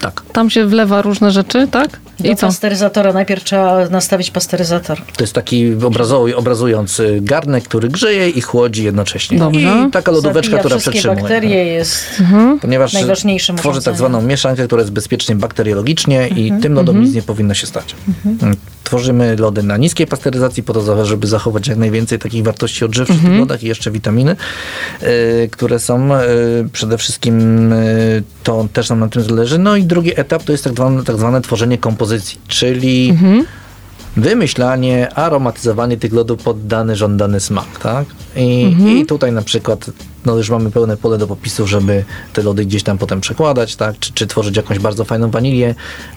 [0.00, 0.22] Tak.
[0.32, 2.00] tam się wlewa różne rzeczy, tak?
[2.20, 2.46] Do I co?
[2.46, 4.98] pasteryzatora najpierw trzeba nastawić pasteryzator.
[5.16, 9.38] To jest taki obrazu- obrazujący garnek, który grzeje i chłodzi jednocześnie.
[9.38, 9.60] Dobrze.
[9.88, 11.20] I taka lodóweczka, Zabija która wszystkie przetrzymuje.
[11.22, 12.22] bakterie jest
[12.60, 17.22] Ponieważ najważniejszym tworzy tak zwaną mieszankę, która jest bezpiecznie bakteriologicznie i tym lodom nic nie
[17.22, 17.94] powinno się stać.
[18.26, 18.56] Mm,
[18.88, 23.24] tworzymy lody na niskiej pasteryzacji po to, żeby zachować jak najwięcej takich wartości odżywczych w
[23.24, 24.36] tych lodach i jeszcze witaminy,
[25.02, 26.18] y, które są y,
[26.72, 29.58] przede wszystkim y, to też nam na tym zależy.
[29.58, 33.18] No i drugi etap to jest tak zwane, tak zwane tworzenie kompozycji, czyli
[34.16, 38.06] wymyślanie, aromatyzowanie tych lodów pod dany żądany smak, tak?
[38.36, 39.90] I, I tutaj na przykład
[40.28, 43.98] no już mamy pełne pole do popisów, żeby te lody gdzieś tam potem przekładać, tak?
[43.98, 45.74] Czy, czy tworzyć jakąś bardzo fajną wanilię,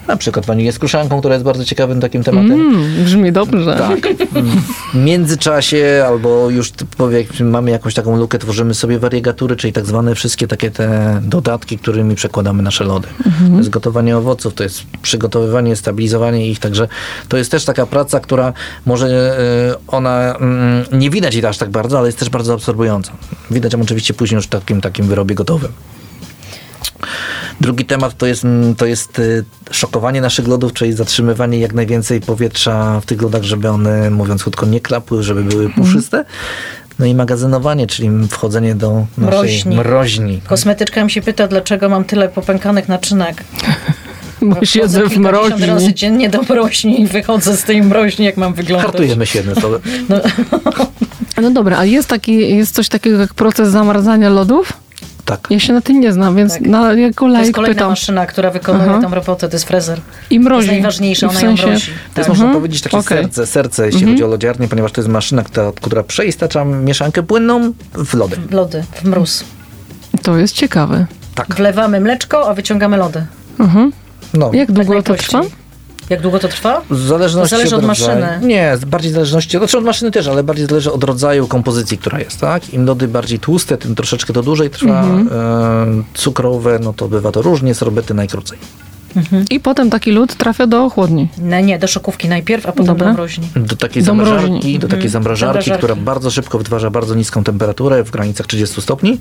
[0.07, 2.51] na przykład wanilię z kruszanką, która jest bardzo ciekawym takim tematem.
[2.51, 3.75] Mm, brzmi dobrze.
[3.77, 3.99] Tak.
[4.93, 10.15] W międzyczasie albo już powiedzmy mamy jakąś taką lukę, tworzymy sobie wariegatury, czyli tak zwane
[10.15, 13.07] wszystkie takie te dodatki, którymi przekładamy nasze lody.
[13.51, 16.87] To jest gotowanie owoców, to jest przygotowywanie, stabilizowanie ich, także
[17.29, 18.53] to jest też taka praca, która
[18.85, 23.11] może e, ona mm, nie widać jej aż tak bardzo, ale jest też bardzo absorbująca.
[23.51, 25.71] Widać ją oczywiście później już w takim, takim wyrobie gotowym.
[27.61, 32.21] Drugi temat to jest, mm, to jest y, szokowanie naszych lodów, czyli zatrzymywanie jak najwięcej
[32.21, 36.25] powietrza w tych lodach, żeby one, mówiąc krótko, nie klapły, żeby były puszyste.
[36.99, 39.75] No i magazynowanie, czyli wchodzenie do naszej Mroźni.
[39.75, 40.41] mroźni.
[40.47, 43.43] Kosmetyczka mi się pyta, dlaczego mam tyle popękanych naczynek.
[44.41, 45.93] Bo siedzę w kilkadziesiąt razy mroźni.
[45.93, 48.91] dziennie do mroźni i wychodzę z tej mroźni, jak mam wyglądać.
[48.91, 49.81] Hartujemy się jednym słowem.
[50.09, 50.19] No
[51.49, 54.73] dobra, a jest, taki, jest coś takiego jak proces zamarzania lodów?
[55.25, 55.47] Tak.
[55.49, 56.61] Ja się na tym nie znam, więc Tak.
[56.61, 57.89] na, jako To jest laik kolejna pytam.
[57.89, 58.99] maszyna, która wykonuje Aha.
[59.01, 59.97] tą robotę, to jest frezer.
[59.97, 60.67] I To jest mrozi.
[60.67, 61.91] najważniejsze, I w ona sensie- ją mrozi.
[62.13, 62.61] To jest, można Mhm.
[62.61, 63.17] powiedzieć, takie Okej.
[63.17, 67.73] serce, serce, jeśli chodzi o lodziarnię, ponieważ to jest maszyna, która, która przeistacza mieszankę płynną
[68.05, 68.37] w lody.
[68.51, 69.43] Lody, w mróz.
[70.21, 71.05] To jest ciekawe.
[71.35, 71.55] Tak.
[71.55, 73.25] Wlewamy mleczko, a wyciągamy lody.
[73.59, 73.91] Mhm.
[74.33, 74.51] No.
[74.53, 75.41] Jak długo tak to trwa?
[76.11, 76.81] Jak długo to trwa?
[76.89, 78.21] W zależności zależy od rodzaju.
[78.21, 78.47] maszyny.
[78.47, 82.19] Nie, bardziej w zależności, znaczy od maszyny też, ale bardziej zależy od rodzaju kompozycji, która
[82.19, 82.73] jest, tak?
[82.73, 85.03] Im lody bardziej tłuste, tym troszeczkę to dłużej trwa.
[85.03, 85.29] Mhm.
[85.99, 88.57] E, cukrowe, no to bywa to różnie, sorbety najkrócej.
[89.49, 91.27] I potem taki lód trafia do chłodni.
[91.37, 93.47] Nie, nie, do szokówki najpierw, a potem do mroźni.
[93.55, 94.79] Do takiej Do zamrażarki, mroźni.
[94.79, 95.77] do takiej zamrażarki, Zamrażarki.
[95.77, 99.19] która bardzo szybko wytwarza bardzo niską temperaturę w granicach 30 stopni,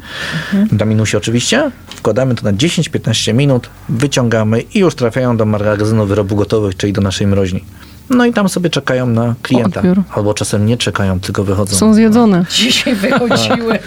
[0.53, 0.79] Mhm.
[0.79, 1.70] na minusie oczywiście.
[1.87, 7.00] Wkładamy to na 10-15 minut, wyciągamy i już trafiają do magazynu wyrobów gotowych, czyli do
[7.00, 7.64] naszej mroźni.
[8.11, 9.81] No i tam sobie czekają na klienta.
[9.81, 10.03] Odbiór.
[10.14, 11.77] Albo czasem nie czekają, tylko wychodzą.
[11.77, 12.44] Są zjedzone.
[12.57, 13.79] Dzisiaj wychodziły.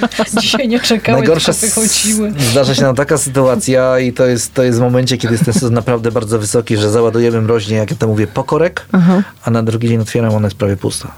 [0.42, 2.34] Dzisiaj nie czekały, Najgorsza tylko wychodziły.
[2.52, 5.54] zdarza się nam taka sytuacja i to jest, to jest w momencie, kiedy jest ten
[5.54, 9.24] sezon naprawdę bardzo wysoki, że załadujemy mroźnie, jak ja to mówię, pokorek, Aha.
[9.46, 11.12] a na drugi dzień otwieram, ona jest prawie pusta.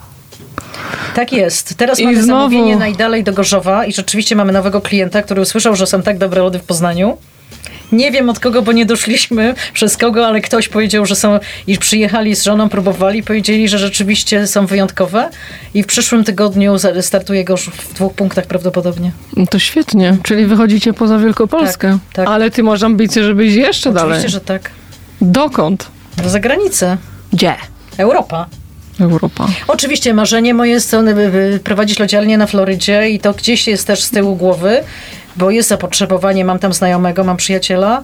[1.15, 1.76] Tak jest.
[1.76, 5.76] Teraz I mamy znowu- zamówienie najdalej do Gorzowa i rzeczywiście mamy nowego klienta, który usłyszał,
[5.76, 7.18] że są tak dobre lody w Poznaniu.
[7.91, 11.78] Nie wiem od kogo, bo nie doszliśmy przez kogo, ale ktoś powiedział, że są i
[11.78, 15.30] przyjechali z żoną, próbowali, powiedzieli, że rzeczywiście są wyjątkowe
[15.74, 19.12] i w przyszłym tygodniu startuje Gorzów w dwóch punktach prawdopodobnie.
[19.38, 20.17] No To świetnie.
[20.24, 21.89] Czyli wychodzicie poza Wielkopolskę.
[21.89, 22.28] Tak, tak.
[22.28, 24.12] Ale ty masz ambicje, żeby iść jeszcze dalej.
[24.12, 24.71] Oczywiście, że tak.
[25.21, 25.88] Dokąd?
[26.26, 26.98] Za granicę.
[27.34, 27.56] Gdzie?
[27.98, 28.45] Europa.
[29.00, 29.48] Europa.
[29.67, 30.95] Oczywiście marzenie moje jest
[31.63, 34.84] prowadzić lodziarnię na Florydzie i to gdzieś jest też z tyłu głowy,
[35.36, 38.04] bo jest zapotrzebowanie, mam tam znajomego, mam przyjaciela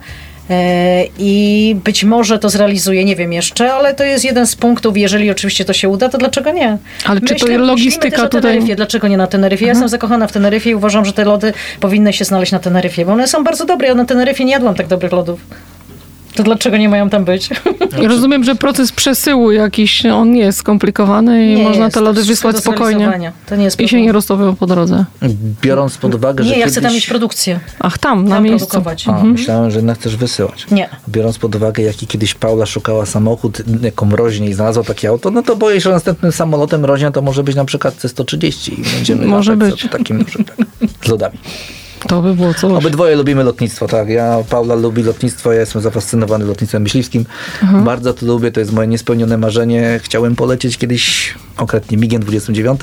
[0.49, 4.97] e, i być może to zrealizuję, nie wiem jeszcze, ale to jest jeden z punktów,
[4.97, 6.77] jeżeli oczywiście to się uda, to dlaczego nie?
[7.05, 8.75] Ale czy to logistyka też o tutaj- Teneryfie.
[8.75, 9.65] Dlaczego nie na Teneryfie?
[9.65, 13.05] Ja jestem zakochana w Teneryfie i uważam, że te lody powinny się znaleźć na Teneryfie,
[13.05, 13.87] bo one są bardzo dobre.
[13.87, 15.39] Ja na Teneryfie nie jadłam tak dobrych lodów.
[16.35, 17.49] To dlaczego nie mają tam być?
[18.07, 22.23] Rozumiem, że proces przesyłu jakiś, on nie jest skomplikowany i Nie można jest, te lody
[22.23, 23.31] wysłać spokojnie.
[23.45, 25.05] To nie jest I się nie roztopią po drodze.
[25.61, 26.73] Biorąc pod uwagę, że Nie, ja kiedyś...
[26.73, 27.59] chcę tam mieć produkcję.
[27.79, 28.67] Ach, tam, na Tam miejscu.
[28.67, 29.07] produkować.
[29.07, 30.65] A, myślałem, że jednak chcesz wysyłać.
[30.71, 30.89] Nie.
[31.09, 35.43] Biorąc pod uwagę, jaki kiedyś Paula szukała samochód jako mroźnie i znalazła takie auto, no
[35.43, 39.25] to boję się, że następnym samolotem mroźnia to może być na przykład C-130 i będziemy
[39.25, 39.87] Może być.
[39.91, 40.57] takim dużym, tak,
[41.05, 41.37] z lodami.
[42.07, 42.71] To by było coś.
[42.73, 44.09] Obydwoje lubimy lotnictwo, tak.
[44.09, 47.25] Ja, Paula lubi lotnictwo, ja jestem zafascynowany lotnictwem myśliwskim.
[47.85, 49.99] Bardzo to lubię, to jest moje niespełnione marzenie.
[50.03, 52.81] Chciałem polecieć kiedyś, konkretnie MIGiem 29,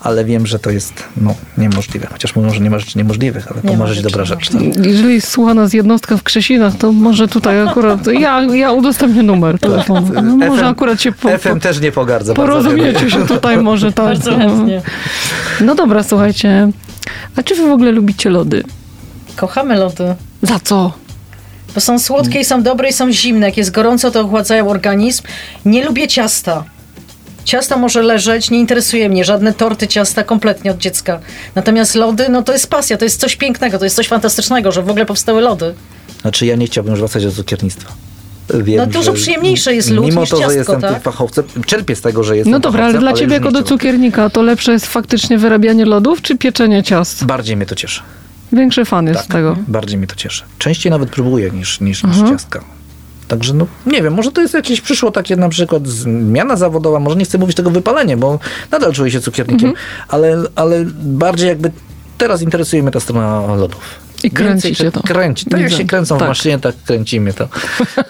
[0.00, 2.06] ale wiem, że to jest no, niemożliwe.
[2.12, 4.48] Chociaż mówią, że nie ma rzeczy niemożliwych, ale Nie ma pomarzyć dobra rzecz.
[4.48, 4.86] Tak.
[4.86, 10.08] Jeżeli słucha nas jednostka w Krzesinach, to może tutaj akurat, ja, ja udostępnię numer telefonu.
[10.22, 12.34] No, może FM akurat się po, FM też nie pogardza.
[12.34, 14.06] porozumiecie się tutaj może tak.
[14.06, 14.82] Bardzo chętnie.
[15.60, 16.68] No dobra, słuchajcie.
[17.36, 18.64] A czy wy w ogóle lubicie lody?
[19.36, 20.14] Kochamy lody.
[20.42, 20.92] Za co?
[21.74, 23.46] Bo są słodkie i są dobre i są zimne.
[23.46, 25.22] Jak jest gorąco, to ochładzają organizm.
[25.64, 26.64] Nie lubię ciasta.
[27.44, 29.24] Ciasto może leżeć, nie interesuje mnie.
[29.24, 31.20] Żadne torty ciasta kompletnie od dziecka.
[31.54, 34.82] Natomiast lody, no to jest pasja, to jest coś pięknego, to jest coś fantastycznego, że
[34.82, 35.74] w ogóle powstały lody.
[36.20, 37.92] Znaczy ja nie chciałbym już wracać do cukiernictwa.
[38.50, 40.92] Wiem, No dużo że przyjemniejsze jest lód Mimo niż to, że ciastko, jestem tak?
[40.92, 44.30] tym fachowcem, czerpię z tego, że jestem No dobra, ale dla ciebie jako do cukiernika
[44.30, 47.24] to lepsze jest faktycznie wyrabianie lodów czy pieczenie ciast?
[47.24, 48.02] Bardziej mnie to cieszy.
[48.52, 49.56] Większy fan jest Tak, tego.
[49.68, 50.42] bardziej mnie to cieszy.
[50.58, 52.32] Częściej nawet próbuję niż, niż, niż Mhm.
[52.38, 52.60] ciastka.
[53.28, 57.16] Także no nie wiem, może to jest jakieś przyszło takie na przykład zmiana zawodowa, może
[57.16, 58.38] nie chcę mówić tego wypalenie, bo
[58.70, 59.86] nadal czuję się cukiernikiem, Mhm.
[60.08, 61.70] ale, ale bardziej jakby
[62.18, 63.80] teraz interesuje mnie ta strona lodów.
[64.22, 65.00] I kręci się to.
[65.02, 65.46] Kręci.
[65.46, 66.26] Tak jak się kręcą Tak.
[66.26, 67.48] w maszynie, tak kręcimy to.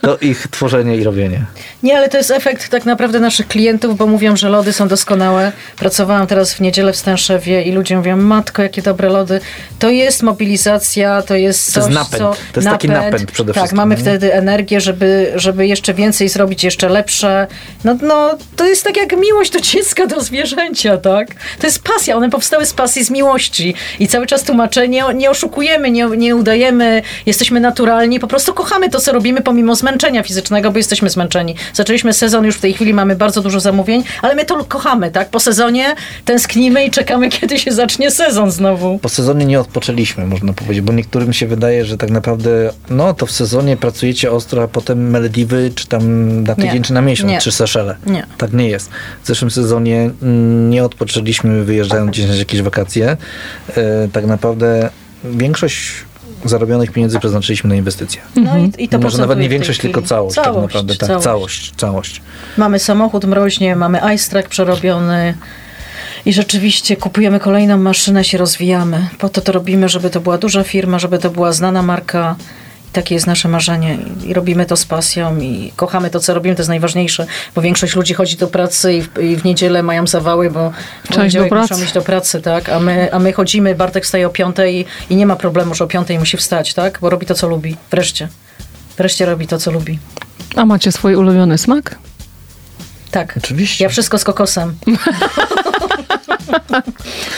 [0.03, 1.45] To ich tworzenie i robienie.
[1.83, 5.53] Nie, ale to jest efekt tak naprawdę naszych klientów, bo mówią, że lody są doskonałe.
[5.77, 9.41] Pracowałam teraz w niedzielę w Stęszewie i ludzie mówią, matko, jakie dobre lody.
[9.79, 12.23] To jest mobilizacja, to jest To jest coś, napęd.
[12.23, 12.35] co...
[12.53, 14.01] To jest taki napęd przede Tak, wszystkim, mamy nie?
[14.01, 17.47] wtedy energię, żeby, żeby jeszcze więcej zrobić, jeszcze lepsze.
[17.85, 21.29] No, no, to jest tak jak miłość do dziecka, do zwierzęcia, tak?
[21.59, 23.75] To jest pasja, one powstały z pasji, z miłości.
[23.99, 29.01] I cały czas tłumaczenie, nie oszukujemy, nie, nie udajemy, jesteśmy naturalni, po prostu kochamy to,
[29.01, 31.55] co robimy pomimo zmęczenia fizycznego, bo jesteśmy zmęczeni.
[31.75, 35.29] Zaczęliśmy sezon, już w tej chwili mamy bardzo dużo zamówień, ale my to kochamy, tak?
[35.29, 38.99] Po sezonie tęsknimy i czekamy, kiedy się zacznie sezon znowu.
[38.99, 43.27] Po sezonie nie odpoczęliśmy, można powiedzieć, bo niektórym się wydaje, że tak naprawdę, no to
[43.27, 46.03] w sezonie pracujecie ostro, a potem Malediwy, czy tam
[46.43, 46.83] na tydzień, Nie.
[46.83, 47.41] czy na miesiąc, Nie.
[47.41, 47.97] czy Seszele.
[48.07, 48.27] Nie.
[48.39, 48.91] Tak nie jest.
[49.23, 53.17] W zeszłym sezonie mm, nie odpoczęliśmy, wyjeżdżając gdzieś na jakieś wakacje.
[53.77, 54.91] E, tak naprawdę
[55.25, 55.93] większość
[56.45, 58.21] zarobionych pieniędzy przeznaczyliśmy na inwestycje.
[58.37, 60.97] No i, i to Może nawet nie większość, tylko całość, tak naprawdę.
[60.97, 61.25] Tak, całość.
[61.25, 62.23] całość, całość.
[62.57, 65.35] Mamy samochód mroźnie, mamy ice track przerobiony
[66.27, 69.09] i rzeczywiście kupujemy kolejną maszynę, się rozwijamy.
[69.19, 72.37] Po to to robimy, żeby to była duża firma, żeby to była znana marka.
[72.93, 76.57] I takie jest nasze marzenie i robimy to z pasją i kochamy to, co robimy,
[76.57, 80.07] to jest najważniejsze, bo większość ludzi chodzi do pracy i w, i w niedzielę mają
[80.07, 80.71] zawały, bo
[81.05, 81.75] w do poniedziałek pracy.
[81.75, 82.69] muszą iść do pracy, tak?
[82.69, 85.87] A my, a my chodzimy, Bartek wstaje o piątej i nie ma problemu, że o
[85.87, 86.99] piątej musi wstać, tak?
[87.01, 87.77] Bo robi to, co lubi.
[87.91, 88.29] Wreszcie.
[88.97, 89.99] Wreszcie robi to, co lubi.
[90.57, 91.99] A macie swój ulubiony smak?
[93.11, 93.35] Tak.
[93.37, 93.85] Oczywiście.
[93.85, 94.75] Ja wszystko z kokosem.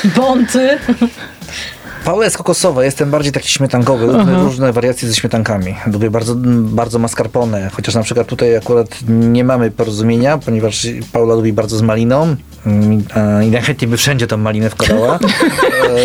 [0.16, 0.78] Bonty.
[2.04, 4.06] Paula jest kokosowa, jestem bardziej taki śmietankowy.
[4.06, 5.74] Lubię różne wariacje ze śmietankami.
[5.92, 11.52] Lubię bardzo, bardzo mascarpone, chociaż na przykład tutaj akurat nie mamy porozumienia, ponieważ Paula lubi
[11.52, 12.36] bardzo z maliną
[12.66, 13.02] mm,
[13.46, 15.18] i najchętniej by wszędzie tą malinę wkładała.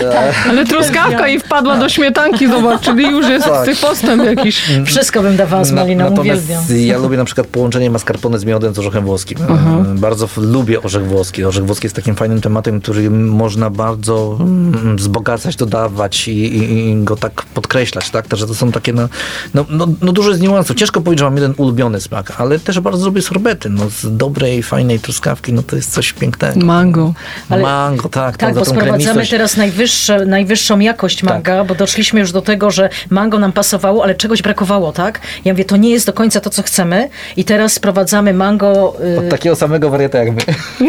[0.04, 3.70] E, Ale truskawka i wpadła do śmietanki, zobacz, czyli już jest Tak.
[3.82, 4.64] postęp jakiś.
[4.86, 6.88] Wszystko bym dawała z Na- maliną, Natomiast uwielbiam.
[6.88, 9.38] ja lubię na przykład połączenie mascarpone z miodem z orzechem włoskim.
[9.42, 11.44] E, Bardzo lubię orzech włoski.
[11.46, 15.89] Orzech włoski jest takim fajnym tematem, który można bardzo mm, wzbogacać, dodawać
[16.28, 18.10] i, i, i go tak podkreślać.
[18.10, 18.28] Tak?
[18.28, 19.10] Także to są takie, no,
[19.54, 20.76] no, no, no dużo jest niuansów.
[20.76, 23.70] Ciężko powiedzieć, że mam jeden ulubiony smak, ale też bardzo lubię sorbety.
[23.70, 26.66] No, z dobrej, fajnej truskawki, no to jest coś pięknego.
[26.66, 27.14] Mango.
[27.50, 28.38] Ale- Mango, tak.
[28.38, 32.90] Tak, tą- bo sprowadzamy teraz najwyższe, najwyższą jakość manga, bo doszliśmy już do tego, że
[33.10, 35.20] mango nam pasowało, ale czegoś brakowało, tak?
[35.46, 38.96] Ja mówię, to nie jest do końca to, co chcemy i teraz sprowadzamy mango...
[39.16, 40.42] y, Od takiego samego wariata jak my.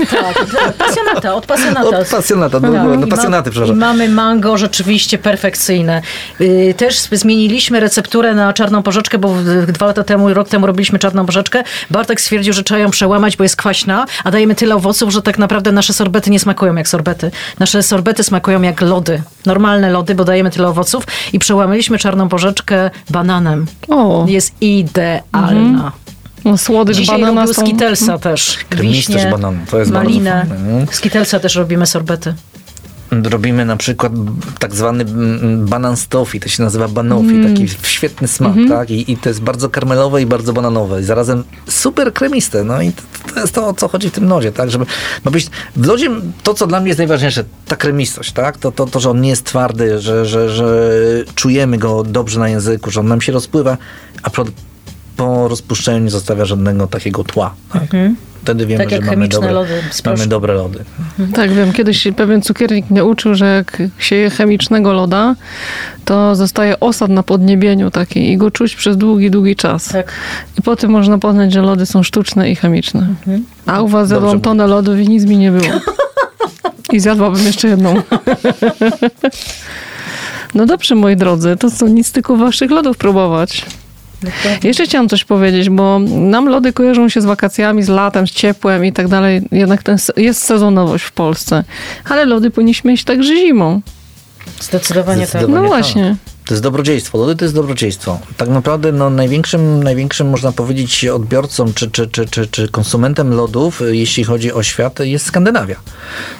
[0.06, 1.98] tak, od pasjonata, od pasjonata.
[1.98, 3.78] Od pasjonata, no, Tak, no ma- pasjonaty, przepraszam.
[3.78, 4.89] mamy mango rzeczywiście
[5.22, 6.02] perfekcyjne.
[6.40, 9.34] Yy, Też zmieniliśmy recepturę na czarną porzeczkę, bo
[9.68, 11.62] dwa lata temu, rok temu robiliśmy czarną porzeczkę.
[11.90, 15.38] Bartek stwierdził, że trzeba ją przełamać, bo jest kwaśna, a dajemy tyle owoców, że tak
[15.38, 17.30] naprawdę nasze sorbety nie smakują jak sorbety.
[17.58, 19.22] Nasze sorbety smakują jak lody.
[19.46, 23.66] Normalne lody, bo dajemy tyle owoców i przełamaliśmy czarną porzeczkę bananem.
[23.88, 25.92] O, Jest idealna.
[26.44, 27.62] no, słodycz Dzisiaj banana robił są...
[27.62, 28.58] skitelsa też.
[28.68, 30.46] Kremistość Wiśnie, bananu, to jest malinę.
[30.90, 32.34] Skitelsa też robimy sorbety.
[33.10, 34.12] Robimy na przykład
[34.58, 38.90] tak zwany mm, banan stofi, to się nazywa banofi, taki świetny smak, tak?
[38.90, 41.00] I, I to jest bardzo karmelowe i bardzo bananowe.
[41.00, 42.64] I zarazem super kremiste.
[42.64, 43.02] No i to,
[43.34, 44.70] to jest to, o co chodzi w tym lodzie, tak?
[44.70, 44.86] Żeby
[45.24, 46.10] ma być w lodzie
[46.42, 48.58] to, co dla mnie jest najważniejsze, ta kremistość, tak?
[48.58, 50.90] To, to, to że on nie jest twardy, że, że, że
[51.34, 53.76] czujemy go dobrze na języku, że on nam się rozpływa,
[54.22, 54.44] a po,
[55.16, 57.54] po rozpuszczeniu nie zostawia żadnego takiego tła.
[57.72, 57.90] Tak?
[58.42, 59.72] Wtedy wiemy, Tak że mamy chemiczne dobre, lody
[60.04, 60.84] mamy dobre lody.
[61.34, 65.34] Tak, wiem, kiedyś pewien cukiernik mnie uczył, że jak się je chemicznego loda,
[66.04, 69.88] to zostaje osad na podniebieniu taki i go czuć przez długi, długi czas.
[69.88, 70.12] Tak.
[70.58, 73.06] I potem można poznać, że lody są sztuczne i chemiczne.
[73.66, 75.72] A u was zjadłam tonę lodów i nic mi nie było.
[76.92, 77.94] I zjadłabym jeszcze jedną.
[80.54, 83.66] No dobrze, moi drodzy, to co, nic tylko waszych lodów próbować.
[84.62, 88.84] Jeszcze chciałam coś powiedzieć, bo nam lody kojarzą się z wakacjami, z latem, z ciepłem
[88.84, 89.42] i tak dalej.
[89.52, 91.64] Jednak ten, jest sezonowość w Polsce.
[92.08, 93.80] Ale lody powinniśmy mieć także zimą.
[94.60, 95.28] Zdecydowanie tak.
[95.28, 95.68] Zdecydowanie No tak.
[95.68, 96.16] właśnie.
[96.50, 97.18] To jest dobrodziejstwo.
[97.18, 98.18] Lody to jest dobrodziejstwo.
[98.36, 103.82] Tak naprawdę no, największym, największym, można powiedzieć, odbiorcą czy, czy, czy, czy, czy konsumentem lodów,
[103.82, 105.76] y, jeśli chodzi o świat, jest Skandynawia.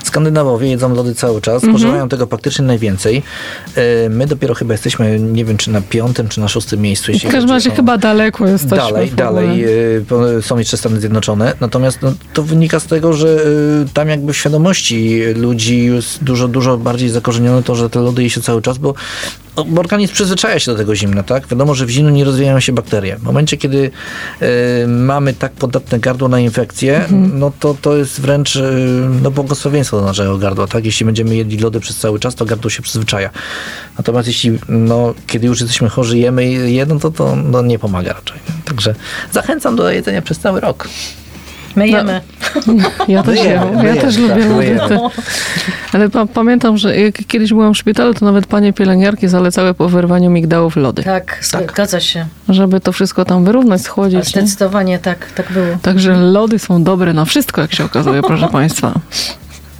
[0.04, 3.22] Skandynawowie jedzą lody cały czas, spożywają tego praktycznie najwięcej.
[4.06, 7.06] Y, My dopiero chyba jesteśmy, nie wiem, czy na piątym, czy na szóstym miejscu.
[7.06, 8.76] W Jeśli każdym chodzi razie o- chyba daleko jesteśmy.
[8.76, 9.64] Dalej, w dalej
[10.38, 11.52] y, są jeszcze Stany Zjednoczone.
[11.60, 13.44] Natomiast no, to wynika z tego, że
[13.94, 18.30] tam jakby w świadomości ludzi jest dużo, dużo bardziej zakorzenione to, że te lody je
[18.30, 18.94] się cały czas, bo
[19.56, 21.46] organizm przyzwyczaja się do tego zimna, tak?
[21.46, 23.16] Wiadomo, że w zimnu nie rozwijają się bakterie.
[23.16, 23.90] W momencie, kiedy
[24.40, 28.62] e, mamy tak podatne gardło na infekcję, no to to jest wręcz e,
[29.22, 30.84] no, błogosławieństwo do naszego gardła, tak?
[30.84, 33.30] Jeśli będziemy jedli lody przez cały czas, to gardło się przyzwyczaja.
[33.98, 38.12] Natomiast jeśli, no, kiedy już jesteśmy chorzy, jemy je, no to to no, nie pomaga
[38.12, 38.38] raczej.
[38.64, 38.94] Także
[39.32, 40.88] zachęcam do jedzenia przez cały rok.
[41.76, 42.20] My jemy.
[43.08, 44.78] Ja też, Myjemy, jem, ja też tak, lubię.
[44.88, 44.98] Te-
[45.92, 49.88] Ale pa, pamiętam, że jak kiedyś byłam w szpitalu, to nawet panie pielęgniarki zalecały po
[49.88, 52.26] wyrwaniu migdałów lody, Tak, zgadza się.
[52.48, 54.34] żeby to wszystko tam wyrównać, schłodzić.
[54.34, 54.42] Nie?
[54.42, 55.76] zdecydowanie tak, tak było.
[55.82, 58.92] Także lody są dobre na wszystko, jak się okazuje, proszę państwa.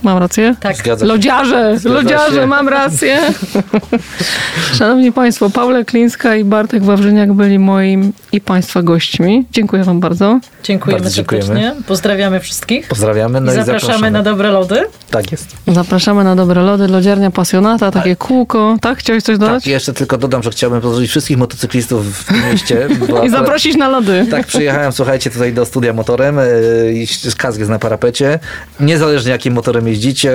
[0.03, 0.55] Mam rację?
[0.61, 0.77] Tak.
[0.77, 1.13] Zgadza się.
[1.13, 2.47] Lodziarze, Zgadza lodziarze, się.
[2.47, 3.19] mam rację.
[4.79, 9.45] Szanowni Państwo, Paula Klińska i Bartek Wawrzyniak byli moim i Państwa gośćmi.
[9.53, 10.41] Dziękuję Wam bardzo.
[10.63, 11.47] Dziękujemy Bardzo dziękujemy.
[11.47, 11.75] serdecznie.
[11.87, 12.89] Pozdrawiamy wszystkich.
[12.89, 14.11] Pozdrawiamy, no I i zapraszamy, zapraszamy.
[14.11, 14.83] na dobre lody.
[15.11, 15.47] Tak jest.
[15.67, 18.77] Zapraszamy na dobre lody, lodziarnia pasjonata, takie kółko.
[18.81, 18.99] Tak?
[18.99, 19.63] Chciałeś coś dodać?
[19.65, 22.89] Tak, jeszcze tylko dodam, że chciałbym pozdrowić wszystkich motocyklistów w mieście.
[23.09, 24.27] bo I zaprosić na lody.
[24.31, 26.37] Tak, przyjechałem, słuchajcie, tutaj do studia motorem.
[26.85, 28.39] yy, i Kask jest na parapecie.
[28.81, 30.33] Niezależnie jakim motorem jeździcie,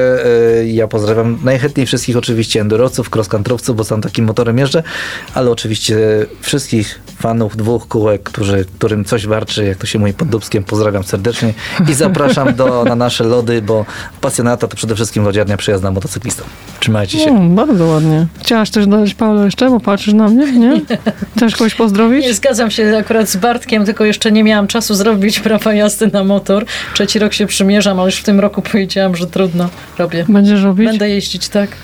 [0.56, 4.84] yy, ja pozdrawiam najchętniej wszystkich oczywiście endurowców, cross-countryowców, bo sam takim motorem jeżdżę,
[5.34, 5.98] ale oczywiście
[6.42, 11.04] wszystkich fanów dwóch kółek, którzy, którym coś warczy, jak to się mówi pod Dubskiem, pozdrawiam
[11.04, 11.54] serdecznie
[11.90, 13.86] i zapraszam do, na nasze lody, bo
[14.22, 16.48] pasjonata to przede wszystkim lodziarnia przyjazna motocyklistom.
[16.80, 17.30] Trzymajcie się.
[17.30, 18.28] Mm, bardzo ładnie.
[18.40, 19.70] Chciałaś coś dodać, Paulo, jeszcze?
[19.70, 20.82] Bo patrzysz na mnie, nie?
[21.38, 22.26] Chcesz kogoś pozdrowić?
[22.26, 26.24] Nie zgadzam się akurat z Bartkiem, tylko jeszcze nie miałam czasu zrobić prawa jazdy na
[26.24, 26.66] motor.
[26.94, 29.45] Trzeci rok się przymierzam, ale już w tym roku powiedziałam, że trudno
[29.98, 30.26] robię.
[30.30, 30.88] Będziesz robić?
[30.88, 31.70] Będę jeździć, tak.
[31.70, 31.76] To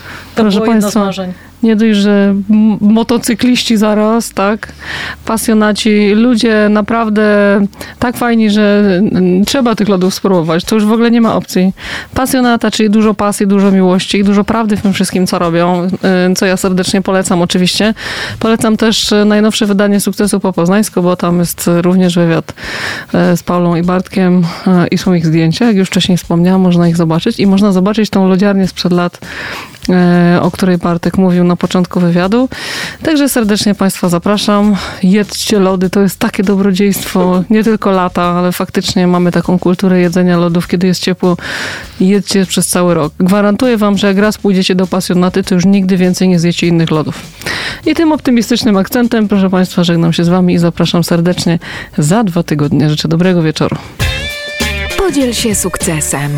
[0.41, 1.33] Proszę było jedno z państwa, marzeń.
[1.63, 2.35] Nie dość, że
[2.81, 4.73] motocykliści zaraz, tak?
[5.25, 7.21] Pasjonaci, ludzie naprawdę
[7.99, 8.83] tak fajni, że
[9.45, 10.63] trzeba tych lodów spróbować.
[10.63, 11.73] To już w ogóle nie ma opcji.
[12.13, 15.87] Pasjonata, czyli dużo pasji, dużo miłości i dużo prawdy w tym wszystkim, co robią,
[16.31, 17.93] y, co ja serdecznie polecam oczywiście.
[18.39, 23.43] Polecam też y, najnowsze wydanie Sukcesu po poznańsku, bo tam jest również wywiad y, z
[23.43, 24.43] Paulą i Bartkiem
[24.91, 28.27] i są ich zdjęcia, jak już wcześniej wspomniałam, można ich zobaczyć i można zobaczyć tą
[28.27, 29.19] lodziarnię sprzed lat
[30.41, 32.49] o której Bartek mówił na początku wywiadu.
[33.03, 34.75] Także serdecznie Państwa zapraszam.
[35.03, 40.37] Jedzcie lody, to jest takie dobrodziejstwo, nie tylko lata, ale faktycznie mamy taką kulturę jedzenia
[40.37, 41.37] lodów, kiedy jest ciepło.
[41.99, 43.13] Jedzcie przez cały rok.
[43.19, 46.91] Gwarantuję Wam, że jak raz pójdziecie do pasjonaty, to już nigdy więcej nie zjecie innych
[46.91, 47.21] lodów.
[47.85, 51.59] I tym optymistycznym akcentem, proszę Państwa, żegnam się z Wami i zapraszam serdecznie
[51.97, 52.89] za dwa tygodnie.
[52.89, 53.75] Życzę dobrego wieczoru.
[54.97, 56.31] Podziel się sukcesem.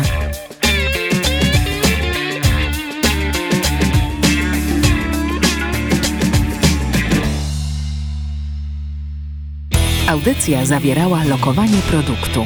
[10.08, 12.44] Audycja zawierała lokowanie produktu.